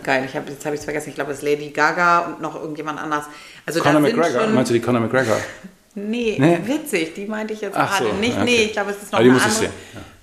[0.03, 2.41] geil, ich hab, jetzt habe ich es vergessen, ich glaube es ist Lady Gaga und
[2.41, 3.25] noch irgendjemand anders.
[3.67, 5.37] Also Conor McGregor, schon, meinst du die Conor McGregor?
[5.95, 8.35] nee, nee, witzig, die meinte ich jetzt Ach gerade so, nicht.
[8.35, 8.45] Okay.
[8.45, 9.65] Nee, ich glaube es ist noch Aber eine andere.
[9.65, 9.71] Ja.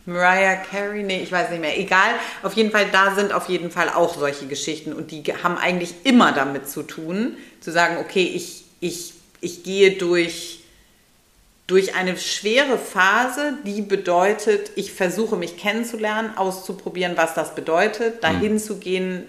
[0.07, 1.79] Mariah Carey, nee, ich weiß nicht mehr.
[1.79, 5.57] Egal, auf jeden Fall, da sind auf jeden Fall auch solche Geschichten und die haben
[5.57, 10.59] eigentlich immer damit zu tun, zu sagen, okay, ich, ich ich gehe durch,
[11.67, 18.53] durch eine schwere Phase, die bedeutet, ich versuche mich kennenzulernen, auszuprobieren, was das bedeutet, dahin
[18.53, 18.59] mhm.
[18.59, 19.23] zu gehen,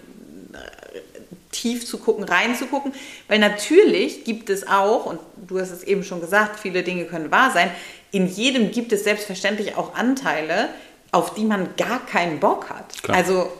[1.51, 2.93] tief zu gucken, reinzugucken,
[3.27, 7.31] weil natürlich gibt es auch, und du hast es eben schon gesagt, viele Dinge können
[7.31, 7.71] wahr sein,
[8.11, 10.69] in jedem gibt es selbstverständlich auch Anteile,
[11.11, 13.01] auf die man gar keinen Bock hat.
[13.01, 13.17] Klar.
[13.17, 13.51] Also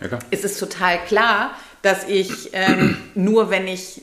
[0.00, 4.02] ja, es ist total klar, dass ich ähm, nur wenn ich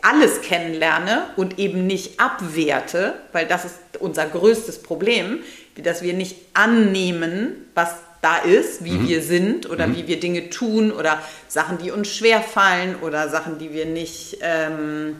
[0.00, 5.40] alles kennenlerne und eben nicht abwerte, weil das ist unser größtes Problem,
[5.76, 9.08] dass wir nicht annehmen, was da ist, wie mhm.
[9.08, 9.96] wir sind oder mhm.
[9.96, 14.38] wie wir Dinge tun oder Sachen, die uns schwer fallen oder Sachen, die wir nicht,
[14.40, 15.16] ähm,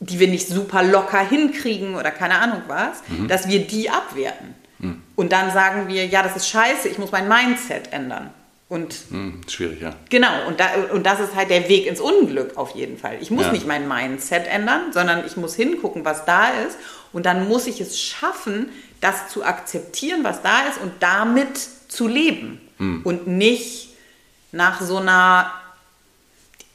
[0.00, 3.28] die wir nicht super locker hinkriegen oder keine Ahnung was, mhm.
[3.28, 4.54] dass wir die abwerten.
[4.80, 5.02] Mhm.
[5.14, 8.30] Und dann sagen wir, ja, das ist scheiße, ich muss mein Mindset ändern.
[8.68, 9.94] Und hm, schwierig, ja.
[10.10, 13.16] Genau, und, da, und das ist halt der Weg ins Unglück auf jeden Fall.
[13.22, 13.52] Ich muss ja.
[13.52, 16.76] nicht mein Mindset ändern, sondern ich muss hingucken, was da ist.
[17.14, 18.68] Und dann muss ich es schaffen,
[19.00, 21.48] das zu akzeptieren, was da ist und damit
[21.88, 22.60] zu leben.
[22.78, 23.02] Hm.
[23.04, 23.88] Und nicht
[24.52, 25.52] nach so einer,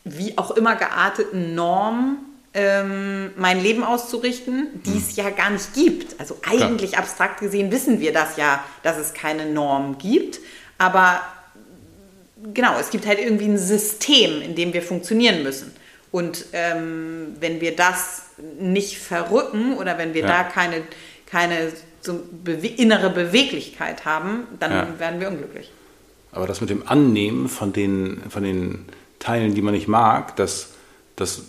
[0.03, 2.17] wie auch immer gearteten Norm
[2.53, 5.23] ähm, mein Leben auszurichten, die es hm.
[5.23, 6.19] ja gar nicht gibt.
[6.19, 7.03] Also eigentlich Klar.
[7.03, 10.39] abstrakt gesehen wissen wir das ja, dass es keine Norm gibt.
[10.77, 11.21] Aber
[12.53, 15.73] genau, es gibt halt irgendwie ein System, in dem wir funktionieren müssen.
[16.11, 18.23] Und ähm, wenn wir das
[18.59, 20.27] nicht verrücken oder wenn wir ja.
[20.27, 20.83] da keine,
[21.25, 21.71] keine
[22.03, 24.87] so bewe innere Beweglichkeit haben, dann ja.
[24.99, 25.71] werden wir unglücklich.
[26.31, 28.85] Aber das mit dem Annehmen von den, von den
[29.19, 30.73] Teilen, die man nicht mag, das,
[31.15, 31.43] das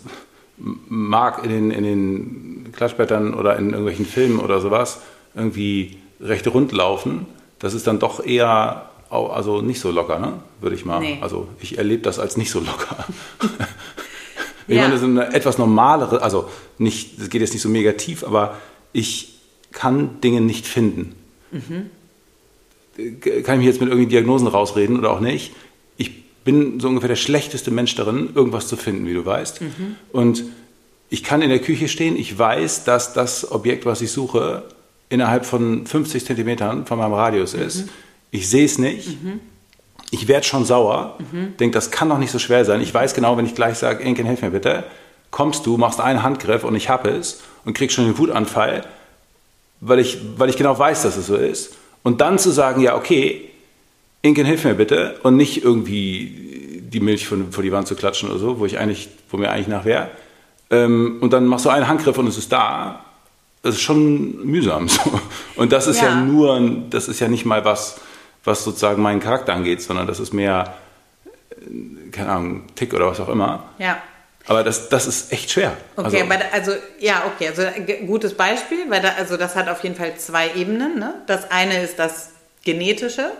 [0.57, 5.01] mag in den, in den Klatschblättern oder in irgendwelchen Filmen oder sowas
[5.35, 7.27] irgendwie recht rund laufen.
[7.59, 10.35] Das ist dann doch eher also nicht so locker, ne?
[10.61, 11.01] würde ich mal.
[11.01, 11.19] Nee.
[11.21, 13.05] Also ich erlebe das als nicht so locker.
[14.67, 14.83] ich ja.
[14.83, 18.25] meine, das ist eine etwas normalere, also nicht, das geht jetzt nicht so mega tief,
[18.25, 18.57] aber
[18.93, 19.34] ich
[19.75, 21.15] kann Dinge nicht finden.
[21.53, 21.91] Mhm.
[23.43, 25.53] Kann ich mich jetzt mit irgendwelchen Diagnosen rausreden oder auch nicht?
[25.99, 29.61] Ich bin so ungefähr der schlechteste Mensch darin, irgendwas zu finden, wie du weißt.
[29.61, 29.97] Mhm.
[30.13, 30.45] Und
[31.11, 34.63] ich kann in der Küche stehen, ich weiß, dass das Objekt, was ich suche,
[35.11, 37.87] innerhalb von 50 Zentimetern von meinem Radius ist.
[37.87, 37.91] Mhm
[38.35, 39.17] ich sehe es nicht,
[40.11, 41.19] ich werde schon sauer,
[41.61, 42.81] denke, das kann doch nicht so schwer sein.
[42.81, 44.83] Ich weiß genau, wenn ich gleich sage, Enken, hilf mir bitte,
[45.31, 48.85] kommst du, machst einen Handgriff und ich habe es und krieg schon den Wutanfall,
[49.85, 51.77] weil ich, weil ich genau weiß, dass es so ist.
[52.03, 53.51] Und dann zu sagen, ja, okay,
[54.23, 58.31] Inken, hilf mir bitte und nicht irgendwie die Milch vor, vor die Wand zu klatschen
[58.31, 60.11] oder so, wo ich eigentlich, wo mir eigentlich nach wäre.
[60.71, 63.05] Ähm, und dann machst du einen Handgriff und es ist da.
[63.63, 64.89] Das ist schon mühsam.
[64.89, 65.21] So.
[65.57, 66.09] Und das ist ja.
[66.09, 68.01] ja nur, das ist ja nicht mal was,
[68.45, 70.75] was sozusagen meinen Charakter angeht, sondern das ist mehr,
[72.11, 73.65] keine Ahnung, Tick oder was auch immer.
[73.79, 73.99] Ja.
[74.47, 75.77] Aber das, das ist echt schwer.
[75.97, 77.63] Okay, also, aber also ja, okay, also
[78.07, 80.99] gutes Beispiel, weil da, also das hat auf jeden Fall zwei Ebenen.
[80.99, 81.15] Ne?
[81.27, 82.31] Das eine ist das
[82.63, 83.33] genetische.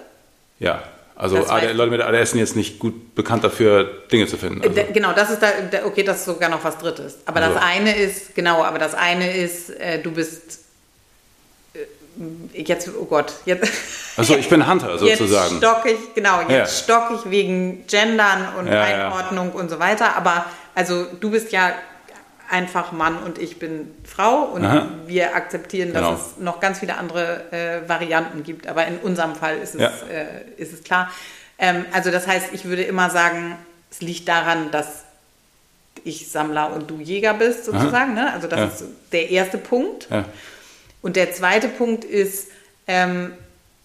[0.59, 0.83] Ja.
[1.17, 4.63] Also Leute mit ADS sind jetzt nicht gut bekannt dafür, Dinge zu finden.
[4.63, 4.93] Also.
[4.93, 5.49] Genau, das ist da,
[5.85, 7.19] okay, das ist sogar noch was Drittes.
[7.27, 7.55] Aber also.
[7.55, 10.59] das eine ist, genau, aber das eine ist, äh, du bist
[11.75, 13.71] äh, jetzt, oh Gott, jetzt.
[14.17, 15.55] Also ich bin Hunter sozusagen.
[15.55, 16.67] Jetzt stock ich, genau, jetzt ja.
[16.67, 19.61] stock ich wegen Gendern und ja, Einordnung ja.
[19.61, 20.17] und so weiter.
[20.17, 21.73] Aber also du bist ja
[22.51, 24.89] einfach Mann und ich bin Frau und Aha.
[25.07, 26.15] wir akzeptieren, dass genau.
[26.15, 28.67] es noch ganz viele andere äh, Varianten gibt.
[28.67, 29.93] Aber in unserem Fall ist es, ja.
[30.11, 31.11] äh, ist es klar.
[31.59, 33.57] Ähm, also das heißt, ich würde immer sagen,
[33.91, 35.05] es liegt daran, dass
[36.05, 38.15] ich Sammler und du Jäger bist, sozusagen.
[38.15, 38.33] Ne?
[38.33, 38.67] Also das ja.
[38.67, 40.09] ist der erste Punkt.
[40.11, 40.25] Ja.
[41.01, 42.49] Und der zweite Punkt ist,
[42.87, 43.33] ähm,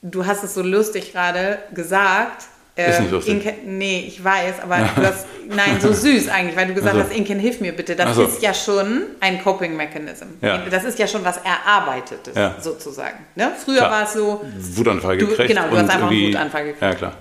[0.02, 2.45] du hast es so lustig gerade gesagt,
[2.88, 3.34] ist nicht ähm, lustig.
[3.46, 7.10] Inken, nee, ich weiß, aber du hast, nein, so süß eigentlich, weil du gesagt also.
[7.10, 7.96] hast, Inken, hilf mir bitte.
[7.96, 8.24] Das also.
[8.24, 10.26] ist ja schon ein Coping Mechanism.
[10.42, 10.65] Ja.
[10.70, 12.56] Das ist ja schon was Erarbeitetes, ja.
[12.60, 13.20] sozusagen.
[13.36, 13.52] Ne?
[13.63, 13.92] Früher klar.
[13.92, 14.42] war es so.
[14.76, 15.39] Wutanfall gekriegt.
[15.39, 16.82] Du, genau, du hast einfach einen Wutanfall gekriegt.
[16.82, 17.13] Ja, klar.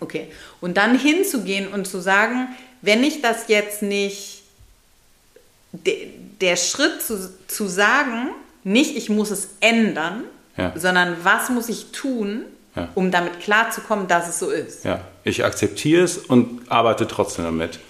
[0.00, 0.28] Okay.
[0.60, 2.48] Und dann hinzugehen und zu sagen,
[2.82, 4.42] wenn ich das jetzt nicht,
[5.72, 6.08] de,
[6.40, 8.30] der Schritt zu, zu sagen,
[8.64, 10.24] nicht ich muss es ändern,
[10.56, 10.72] ja.
[10.76, 12.44] sondern was muss ich tun,
[12.76, 12.88] ja.
[12.94, 14.84] um damit klarzukommen, dass es so ist.
[14.84, 17.80] Ja, ich akzeptiere es und arbeite trotzdem damit.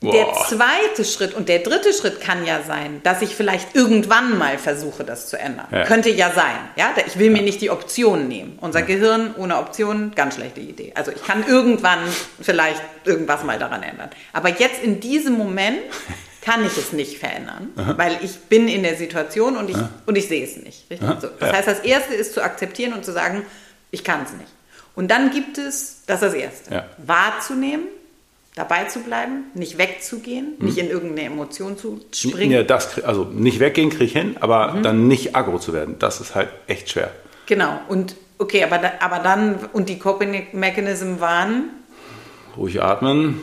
[0.00, 0.12] Boah.
[0.12, 4.58] Der zweite Schritt und der dritte Schritt kann ja sein, dass ich vielleicht irgendwann mal
[4.58, 5.66] versuche, das zu ändern.
[5.72, 5.84] Ja.
[5.84, 6.56] Könnte ja sein.
[6.76, 6.94] Ja?
[7.06, 8.58] Ich will mir nicht die Option nehmen.
[8.60, 8.86] Unser ja.
[8.86, 10.92] Gehirn ohne Optionen, ganz schlechte Idee.
[10.94, 12.00] Also ich kann irgendwann
[12.42, 14.10] vielleicht irgendwas mal daran ändern.
[14.34, 15.78] Aber jetzt in diesem Moment
[16.42, 17.94] kann ich es nicht verändern, Aha.
[17.96, 20.84] weil ich bin in der Situation und ich, und ich sehe es nicht.
[21.20, 21.28] So.
[21.40, 23.44] Das heißt, das Erste ist zu akzeptieren und zu sagen,
[23.96, 24.50] ich kann es nicht.
[24.94, 26.84] Und dann gibt es, das ist das Erste, ja.
[26.98, 27.86] wahrzunehmen,
[28.54, 30.66] dabei zu bleiben, nicht wegzugehen, mhm.
[30.66, 32.52] nicht in irgendeine Emotion zu springen.
[32.52, 34.82] Ja, das, also nicht weggehen kriege ich hin, aber mhm.
[34.82, 37.10] dann nicht aggro zu werden, das ist halt echt schwer.
[37.46, 41.70] Genau, und okay, aber, aber dann, und die Coping Mechanism waren?
[42.56, 43.42] Ruhig atmen,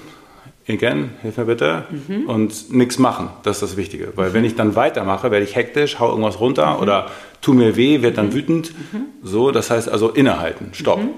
[0.67, 2.29] again, hilf mir bitte, mhm.
[2.29, 4.13] und nichts machen, das ist das Wichtige.
[4.15, 4.33] Weil mhm.
[4.33, 6.81] wenn ich dann weitermache, werde ich hektisch, hau irgendwas runter mhm.
[6.81, 8.33] oder tu mir weh, werde dann mhm.
[8.33, 8.73] wütend.
[8.93, 9.05] Mhm.
[9.21, 10.99] So, das heißt also innehalten, stopp.
[10.99, 11.09] Mhm.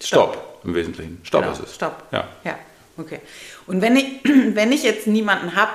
[0.00, 0.34] Stopp.
[0.34, 1.20] Stopp im Wesentlichen.
[1.22, 1.52] Stopp genau.
[1.52, 1.74] ist es.
[1.74, 2.04] Stopp.
[2.10, 2.28] Ja.
[2.44, 2.58] ja,
[2.96, 3.20] okay.
[3.66, 5.72] Und wenn ich, wenn ich jetzt niemanden habe,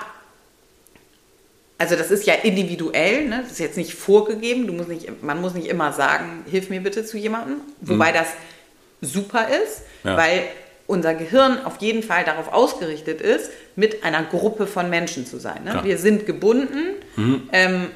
[1.78, 3.40] also das ist ja individuell, ne?
[3.44, 6.82] das ist jetzt nicht vorgegeben, du musst nicht, man muss nicht immer sagen, hilf mir
[6.82, 8.28] bitte zu jemandem, wobei das
[9.02, 10.18] super ist, ja.
[10.18, 10.44] weil
[10.90, 15.64] unser Gehirn auf jeden Fall darauf ausgerichtet ist, mit einer Gruppe von Menschen zu sein.
[15.64, 15.82] Ne?
[15.84, 17.50] Wir sind gebunden, mhm.
[17.52, 17.88] ähm,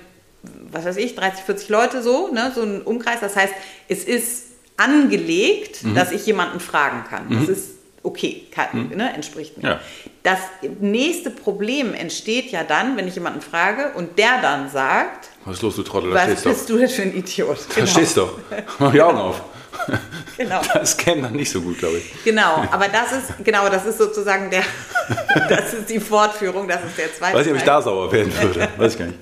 [0.72, 2.52] was weiß ich, 30, 40 Leute so, ne?
[2.54, 3.20] so ein Umkreis.
[3.20, 3.54] Das heißt,
[3.88, 4.44] es ist
[4.78, 5.96] angelegt, mhm.
[5.96, 7.30] dass ich jemanden fragen kann.
[7.30, 7.40] Mhm.
[7.40, 7.70] Das ist
[8.04, 8.98] okay, kann, mhm.
[8.98, 9.12] ne?
[9.14, 9.70] entspricht mir.
[9.70, 9.80] Ja.
[10.22, 10.40] Das
[10.80, 15.62] nächste Problem entsteht ja dann, wenn ich jemanden frage und der dann sagt, was ist
[15.64, 16.12] los, du Trottel?
[16.12, 16.68] Da was bist doch.
[16.68, 17.58] du denn für ein Idiot?
[17.70, 17.88] Da genau.
[17.88, 18.38] stehst doch.
[18.80, 19.42] Mach die Augen auf.
[20.38, 20.62] Genau.
[20.74, 22.24] Das kennt man nicht so gut, glaube ich.
[22.24, 24.64] Genau, aber das ist, genau, das ist sozusagen der,
[25.50, 28.34] das ist die Fortführung, das ist der zweite Weiß ich, ob ich da sauer werden
[28.42, 29.20] würde, weiß ich gar nicht.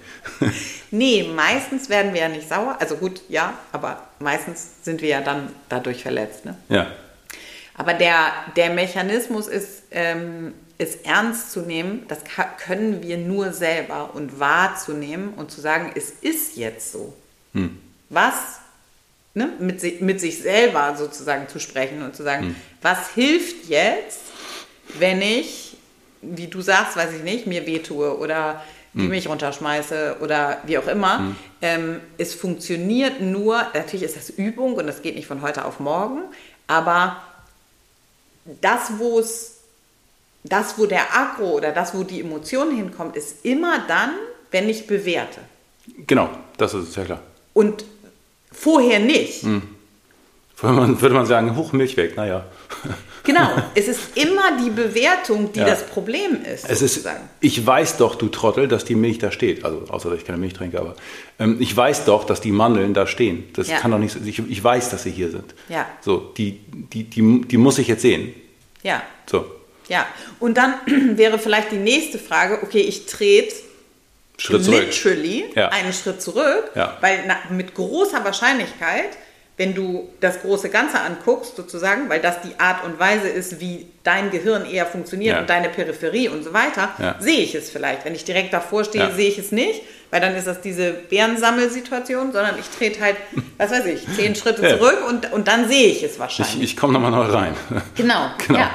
[0.91, 5.21] Nee, meistens werden wir ja nicht sauer, also gut, ja, aber meistens sind wir ja
[5.21, 6.55] dann dadurch verletzt, ne?
[6.69, 6.87] Ja.
[7.75, 12.19] Aber der, der Mechanismus ist, ähm, ist ernst zu nehmen, das
[12.57, 17.13] können wir nur selber und wahrzunehmen und zu sagen, es ist jetzt so.
[17.53, 17.77] Hm.
[18.09, 18.60] Was
[19.33, 22.55] ne, mit, sich, mit sich selber sozusagen zu sprechen und zu sagen, mhm.
[22.81, 24.21] was hilft jetzt,
[24.99, 25.77] wenn ich,
[26.21, 28.61] wie du sagst, weiß ich nicht, mir wehtue oder
[28.93, 29.09] die mhm.
[29.09, 31.19] Milch runterschmeiße oder wie auch immer.
[31.19, 31.35] Mhm.
[31.61, 35.79] Ähm, es funktioniert nur, natürlich ist das Übung und das geht nicht von heute auf
[35.79, 36.23] morgen,
[36.67, 37.21] aber
[38.59, 39.59] das, wo es,
[40.43, 44.11] das, wo der Akro oder das, wo die Emotion hinkommt, ist immer dann,
[44.49, 45.39] wenn ich bewerte.
[46.07, 47.21] Genau, das ist sehr klar.
[47.53, 47.85] Und
[48.51, 49.43] Vorher nicht.
[49.43, 49.61] Hm.
[50.55, 52.45] Vorher würde man sagen, hoch Milch weg, naja.
[53.23, 55.65] Genau, es ist immer die Bewertung, die ja.
[55.65, 56.67] das Problem ist.
[56.67, 57.07] Es ist
[57.39, 59.63] ich weiß doch, du Trottel, dass die Milch da steht.
[59.63, 60.95] Also, außer dass ich keine Milch trinke, aber
[61.37, 63.43] ähm, ich weiß doch, dass die Mandeln da stehen.
[63.53, 63.77] Das ja.
[63.77, 65.53] kann doch nicht ich, ich weiß, dass sie hier sind.
[65.69, 65.85] Ja.
[66.01, 68.33] So, die, die, die, die muss ich jetzt sehen.
[68.81, 69.03] Ja.
[69.29, 69.45] So.
[69.87, 70.07] Ja,
[70.39, 70.73] und dann
[71.17, 73.53] wäre vielleicht die nächste Frage, okay, ich trete
[74.41, 74.85] Schritt zurück.
[74.87, 75.69] literally ja.
[75.69, 76.97] einen Schritt zurück, ja.
[76.99, 79.09] weil na, mit großer Wahrscheinlichkeit,
[79.57, 83.85] wenn du das große Ganze anguckst, sozusagen, weil das die Art und Weise ist, wie
[84.03, 85.41] dein Gehirn eher funktioniert ja.
[85.41, 88.03] und deine Peripherie und so weiter, sehe ich es vielleicht.
[88.03, 92.31] Wenn ich direkt davor stehe, sehe ich es nicht, weil dann ist das diese Bärensammelsituation,
[92.31, 93.17] sondern ich trete halt,
[93.57, 96.55] was weiß ich, zehn Schritte zurück und, und dann sehe ich es wahrscheinlich.
[96.55, 97.53] Ich, ich komme nochmal neu rein.
[97.95, 98.65] Genau, genau.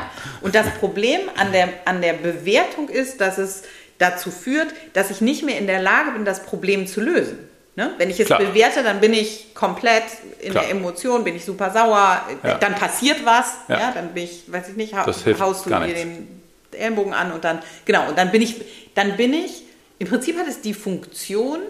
[0.42, 3.64] Und das Problem an der, an der Bewertung ist, dass es
[3.98, 7.38] dazu führt, dass ich nicht mehr in der Lage bin, das Problem zu lösen.
[7.76, 7.92] Ne?
[7.98, 8.38] Wenn ich es Klar.
[8.40, 10.04] bewerte, dann bin ich komplett
[10.40, 10.64] in Klar.
[10.64, 12.54] der Emotion, bin ich super sauer, Ja.
[12.54, 13.78] dann passiert was, Ja.
[13.80, 13.92] ja.
[13.92, 16.40] dann bin ich, weiß ich nicht, hilft haust du dir den
[16.72, 18.56] Ellenbogen an und dann, genau, und dann bin ich,
[18.94, 19.62] dann bin ich,
[19.98, 21.60] im Prinzip hat es die Funktion,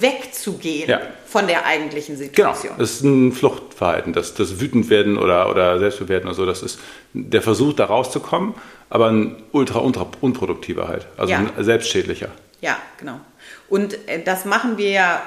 [0.00, 1.00] wegzugehen Ja.
[1.26, 2.74] von der eigentlichen Genau, Situation.
[2.78, 6.78] das ist ein Fluchtverhalten, das, das wütend werden oder, oder selbstbewerten oder so, das ist
[7.12, 8.54] der Versuch, da rauszukommen,
[8.90, 11.38] aber ein ultra, ultra unproduktiver halt, also Ja.
[11.38, 12.28] ein selbstschädlicher.
[12.60, 13.20] Ja, genau.
[13.68, 15.22] Und äh, das machen wir ja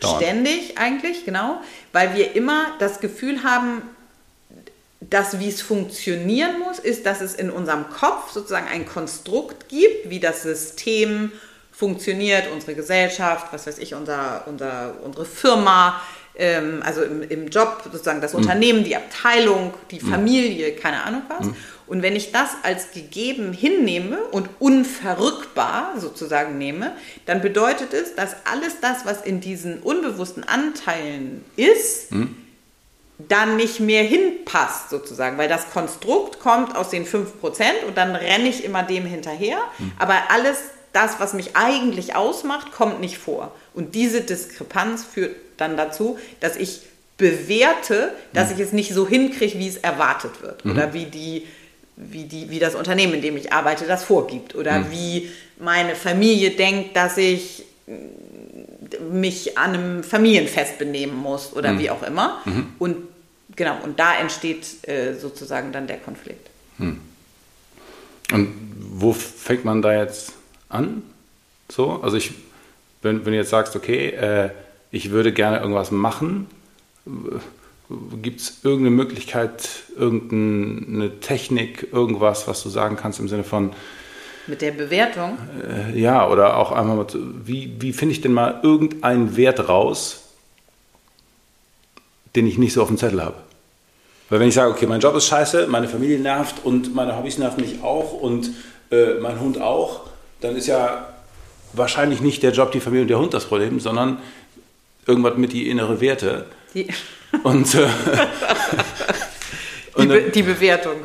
[0.00, 0.22] Dauernd.
[0.22, 1.60] ständig eigentlich, genau,
[1.92, 3.82] weil wir immer das Gefühl haben,
[5.00, 10.10] dass wie es funktionieren muss, ist, dass es in unserem Kopf sozusagen ein Konstrukt gibt,
[10.10, 11.49] wie das System funktioniert,
[11.82, 16.00] unsere Gesellschaft, was weiß ich, unser, unser, unsere Firma,
[16.36, 21.48] ähm, also im, im Job sozusagen das Unternehmen, die Abteilung, die Familie, keine Ahnung was.
[21.86, 26.92] Und wenn ich das als gegeben hinnehme und unverrückbar sozusagen nehme,
[27.26, 32.12] dann bedeutet es, dass alles das, was in diesen unbewussten Anteilen ist,
[33.28, 37.24] dann nicht mehr hinpasst sozusagen, weil das Konstrukt kommt aus den 5%
[37.86, 39.58] und dann renne ich immer dem hinterher,
[39.98, 40.58] aber alles
[40.92, 43.54] das, was mich eigentlich ausmacht, kommt nicht vor.
[43.74, 46.82] Und diese Diskrepanz führt dann dazu, dass ich
[47.16, 50.64] bewerte, dass ich es nicht so hinkriege, wie es erwartet wird.
[50.64, 51.46] Oder wie die
[52.00, 54.54] wie, die, wie das Unternehmen, in dem ich arbeite, das vorgibt.
[54.54, 57.64] Oder wie meine Familie denkt, dass ich
[59.10, 62.42] mich an einem Familienfest benehmen muss oder wie auch immer.
[62.78, 62.96] Und
[63.54, 66.48] genau, und da entsteht äh, sozusagen dann der Konflikt.
[68.32, 68.48] Und
[68.78, 70.32] wo fängt man da jetzt
[70.70, 71.02] an?
[71.70, 72.32] So, also ich,
[73.02, 74.50] wenn, wenn du jetzt sagst, okay, äh,
[74.90, 76.46] ich würde gerne irgendwas machen,
[78.22, 83.72] gibt es irgendeine Möglichkeit, irgendeine Technik, irgendwas, was du sagen kannst im Sinne von,
[84.46, 88.32] Mit der Bewertung, äh, ja, oder auch einmal, mal, zu- wie, wie finde ich denn
[88.32, 90.22] mal irgendeinen Wert raus,
[92.36, 93.36] den ich nicht so auf dem Zettel habe?
[94.28, 97.38] Weil wenn ich sage, okay, mein Job ist scheiße, meine Familie nervt und meine Hobbys
[97.38, 98.50] nerven mich auch und
[98.92, 100.08] äh, mein Hund auch,
[100.40, 101.08] dann ist ja
[101.72, 104.18] wahrscheinlich nicht der Job, die Familie und der Hund das Problem, sondern
[105.06, 106.46] irgendwas mit die innere Werte.
[106.74, 106.88] die,
[107.42, 107.86] Und, äh,
[109.96, 110.96] die, und Be die Bewertung.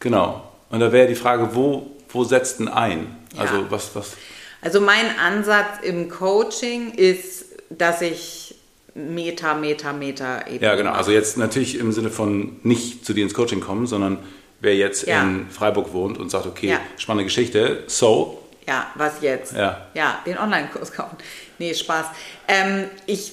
[0.00, 0.48] genau.
[0.70, 3.16] Und da wäre die Frage, wo, wo setzt denn ein?
[3.36, 3.64] Also Ja.
[3.70, 4.16] was, was,
[4.62, 8.54] Also mein Ansatz im Coaching ist, dass ich
[8.94, 10.62] Meter, Meter, Meter eben.
[10.64, 10.92] Ja, genau.
[10.92, 14.18] Also jetzt natürlich im Sinne von nicht zu dir ins Coaching kommen, sondern
[14.60, 15.22] wer jetzt Ja.
[15.22, 16.80] in Freiburg wohnt und sagt, okay, Ja.
[16.98, 19.54] spannende Geschichte, so, Ja, was jetzt?
[19.54, 19.86] Ja.
[19.94, 21.16] Ja, den Online-Kurs kaufen.
[21.58, 22.06] Nee, Spaß.
[22.48, 23.32] Ähm, ich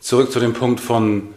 [0.00, 1.34] zurück zu dem Punkt von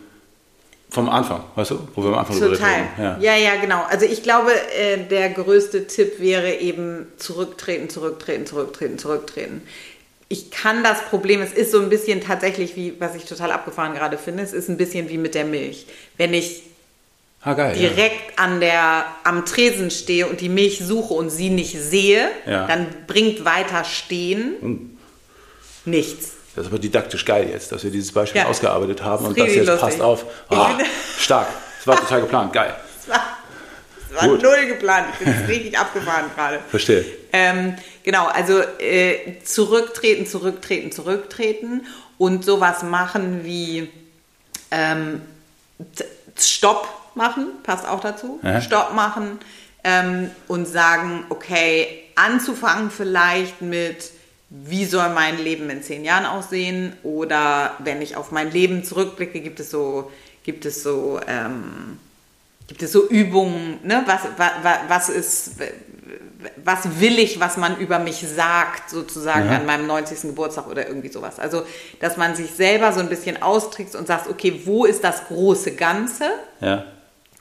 [0.89, 2.73] vom Anfang, weißt du, wo wir am Anfang Total.
[2.73, 2.87] reden.
[2.97, 3.17] Ja.
[3.19, 3.35] Ja.
[3.35, 3.83] ja, genau.
[3.89, 9.61] Also ich glaube, äh, der größte Tipp wäre eben zurücktreten, zurücktreten, zurücktreten, zurücktreten.
[10.29, 13.93] Ich kann das Problem, es ist so ein bisschen tatsächlich wie, was ich total abgefahren
[13.93, 15.87] gerade finde, es ist ein bisschen wie mit der Milch.
[16.15, 16.63] Wenn ich
[17.43, 17.79] Ah, geil.
[17.79, 17.89] ja.
[17.89, 22.67] direkt an der, am Tresen stehe und die Milch suche und sie nicht sehe, Ja.
[22.67, 24.97] dann bringt weiter stehen
[25.85, 26.33] nichts.
[26.55, 28.47] Das ist aber didaktisch geil jetzt, dass wir dieses Beispiel Ja.
[28.47, 30.01] ausgearbeitet haben Das und das jetzt richtig passt lustig.
[30.01, 30.25] auf.
[30.77, 30.85] Bin-
[31.19, 31.47] stark.
[31.77, 32.53] Das war total geplant.
[32.53, 32.75] Geil.
[32.99, 33.21] Es war,
[34.09, 34.41] es war Gut.
[34.41, 35.05] null geplant.
[35.13, 36.59] Ich bin richtig abgefahren gerade.
[36.69, 37.05] Verstehe.
[37.31, 41.85] Ähm, genau, also äh, zurücktreten, zurücktreten, zurücktreten
[42.17, 43.89] und sowas machen wie
[44.71, 45.21] ähm,
[46.37, 48.39] Stopp machen, passt auch dazu.
[48.43, 48.61] Ja.
[48.61, 49.39] Stopp machen
[49.83, 54.11] ähm, und sagen, okay, anzufangen vielleicht mit,
[54.49, 56.93] wie soll mein Leben in zehn Jahren aussehen?
[57.03, 60.09] Oder wenn ich auf mein Leben zurückblicke, gibt es so,
[60.43, 61.99] gibt es so, ähm,
[62.67, 64.03] gibt es so Übungen, ne?
[64.05, 64.51] was, was,
[64.87, 65.51] was ist,
[66.63, 69.57] was will ich, was man über mich sagt, sozusagen Ja.
[69.57, 70.21] an meinem 90.
[70.21, 71.39] Geburtstag oder irgendwie sowas.
[71.39, 71.63] Also,
[71.99, 75.75] dass man sich selber so ein bisschen austrickst und sagt, okay, wo ist das große
[75.75, 76.25] Ganze?
[76.61, 76.85] Ja.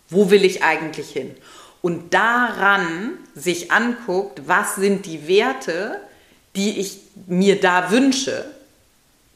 [0.08, 1.34] Wo will ich eigentlich hin?
[1.82, 6.00] Und daran sich anguckt, was sind die Werte,
[6.56, 8.44] die ich mir da wünsche,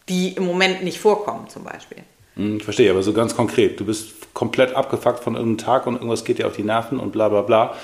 [0.09, 1.99] die im Moment nicht vorkommen zum Beispiel.
[2.37, 3.79] Hm, Ich verstehe, aber so ganz konkret.
[3.79, 7.13] Du bist komplett abgefuckt von irgendeinem Tag und irgendwas geht dir auf die Nerven und
[7.13, 7.77] bla bla bla.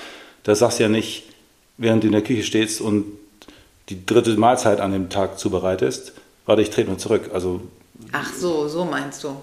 [0.43, 1.23] Das sagst du ja nicht,
[1.77, 3.05] während du in der Küche stehst und
[3.89, 6.13] die dritte Mahlzeit an dem Tag zubereitest.
[6.45, 7.29] Warte, ich trete mal zurück.
[7.33, 7.61] Also
[8.11, 9.35] Ach so, so meinst du.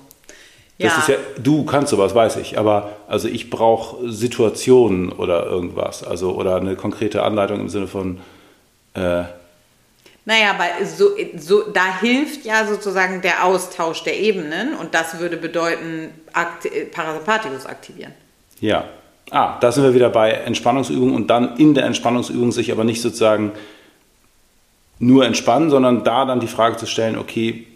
[0.79, 6.03] Das ist ja, du kannst sowas, weiß ich, aber also ich brauche Situationen oder irgendwas,
[6.03, 8.21] also oder eine konkrete Anleitung im Sinne von,
[8.95, 9.23] äh,
[10.25, 15.37] Naja, weil so, so, da hilft ja sozusagen der Austausch der Ebenen und das würde
[15.37, 18.13] bedeuten, Akt, äh, Parasympathikus aktivieren.
[18.61, 18.85] ja.
[19.31, 23.01] Ah, da sind wir wieder bei Entspannungsübungen und dann in der Entspannungsübung sich aber nicht
[23.01, 23.53] sozusagen
[24.99, 27.67] nur entspannen, sondern da dann die Frage zu stellen, okay,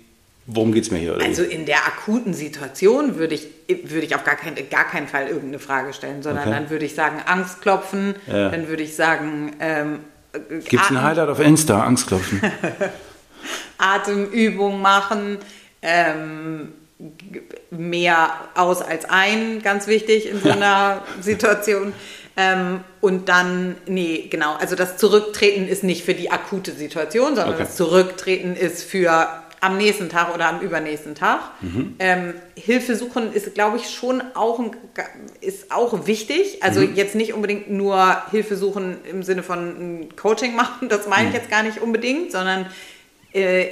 [0.49, 1.17] worum geht es mir hier?
[1.23, 3.49] Also in der akuten Situation würde ich,
[3.85, 6.57] würde ich auf gar, kein, gar keinen Fall irgendeine Frage stellen, sondern okay.
[6.59, 8.49] dann würde ich sagen, Angst klopfen, ja.
[8.49, 10.01] dann würde ich sagen, ähm,
[10.49, 12.41] Gibt es ein Highlight auf Insta, Angstklopfen?
[13.79, 15.39] Atemübung machen,
[15.83, 16.73] ähm,
[17.71, 21.93] mehr aus als ein, ganz wichtig in so einer Situation.
[22.37, 27.55] Ähm, und dann, nee, genau, also das Zurücktreten ist nicht für die akute Situation, sondern
[27.55, 27.65] okay.
[27.65, 29.29] das Zurücktreten ist für
[29.61, 31.41] am nächsten Tag oder am übernächsten Tag.
[31.61, 31.97] Mhm.
[31.99, 34.71] Ähm, Hilfe suchen ist, glaube ich, schon auch, ein,
[35.41, 36.63] ist auch wichtig.
[36.63, 36.95] Also mhm.
[36.95, 41.41] jetzt nicht unbedingt nur Hilfe suchen im Sinne von Coaching machen, das meine ich mhm.
[41.41, 42.67] jetzt gar nicht unbedingt, sondern
[43.33, 43.67] äh,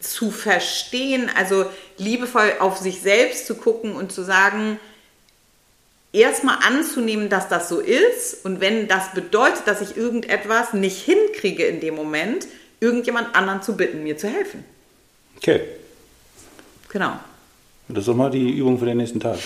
[0.00, 1.66] zu verstehen, also
[1.96, 4.78] liebevoll auf sich selbst zu gucken und zu sagen,
[6.12, 11.64] erstmal anzunehmen, dass das so ist und wenn das bedeutet, dass ich irgendetwas nicht hinkriege
[11.64, 12.46] in dem Moment,
[12.80, 14.64] irgendjemand anderen zu bitten, mir zu helfen.
[15.36, 15.60] Okay.
[16.90, 17.12] Genau.
[17.88, 19.38] Das ist doch mal die Übung für den nächsten Tag.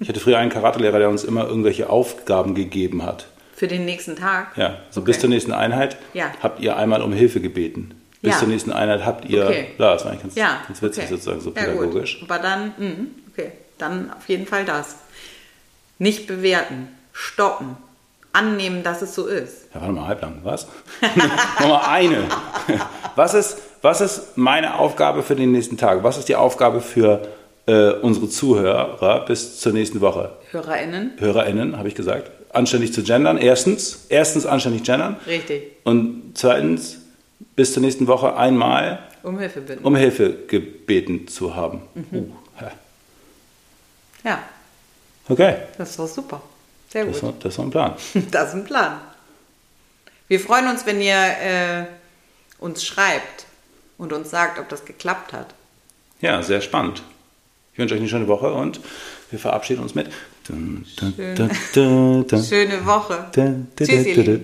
[0.00, 3.26] Ich hatte früher einen Karatelehrer, der uns immer irgendwelche Aufgaben gegeben hat.
[3.54, 4.56] Für den nächsten Tag?
[4.56, 5.10] Ja, so okay.
[5.10, 6.32] bis zur nächsten Einheit ja.
[6.42, 7.94] habt ihr einmal um Hilfe gebeten.
[8.22, 8.38] Bis ja.
[8.38, 9.66] zur nächsten Einheit habt ihr, okay.
[9.76, 10.62] ja, das war eigentlich ganz, ja.
[10.66, 11.12] ganz witzig okay.
[11.12, 12.20] sozusagen, so pädagogisch.
[12.20, 12.30] Gut.
[12.30, 12.94] Aber dann, mh,
[13.32, 14.96] okay, dann auf jeden Fall das.
[15.98, 17.76] Nicht bewerten, stoppen,
[18.34, 19.68] annehmen, dass es so ist.
[19.74, 20.66] Ja, warte mal, halblang, was?
[21.60, 22.24] Nochmal eine.
[23.16, 26.02] Was ist, was ist meine Aufgabe für den nächsten Tag?
[26.02, 27.28] Was ist die Aufgabe für
[27.66, 30.32] äh, unsere Zuhörer bis zur nächsten Woche?
[30.50, 31.12] HörerInnen.
[31.18, 32.30] HörerInnen, habe ich gesagt.
[32.52, 33.38] Anständig zu gendern.
[33.38, 35.16] Erstens, erstens anständig gendern.
[35.26, 35.62] Richtig.
[35.84, 36.98] Und zweitens,
[37.56, 39.84] bis zur nächsten Woche einmal um Hilfe bitten.
[39.84, 41.80] Um Hilfe gebeten zu haben.
[41.94, 42.32] Mhm.
[42.60, 42.64] Uh,
[44.24, 44.38] ja.
[45.28, 45.56] Okay.
[45.78, 46.42] Das doch super.
[46.94, 47.20] Sehr gut.
[47.40, 47.94] Das, war ein Plan.
[48.30, 49.00] Das ist ein Plan.
[50.28, 51.86] Wir freuen uns, wenn ihr äh,
[52.60, 53.46] uns schreibt
[53.98, 55.54] und uns sagt, ob das geklappt hat.
[56.20, 57.02] Ja, sehr spannend.
[57.72, 58.78] Ich wünsche euch eine schöne Woche und
[59.30, 60.08] wir verabschieden uns mit.
[60.46, 60.86] Schön.
[62.44, 63.26] Schöne Woche.
[63.76, 64.38] Tschüss, ihr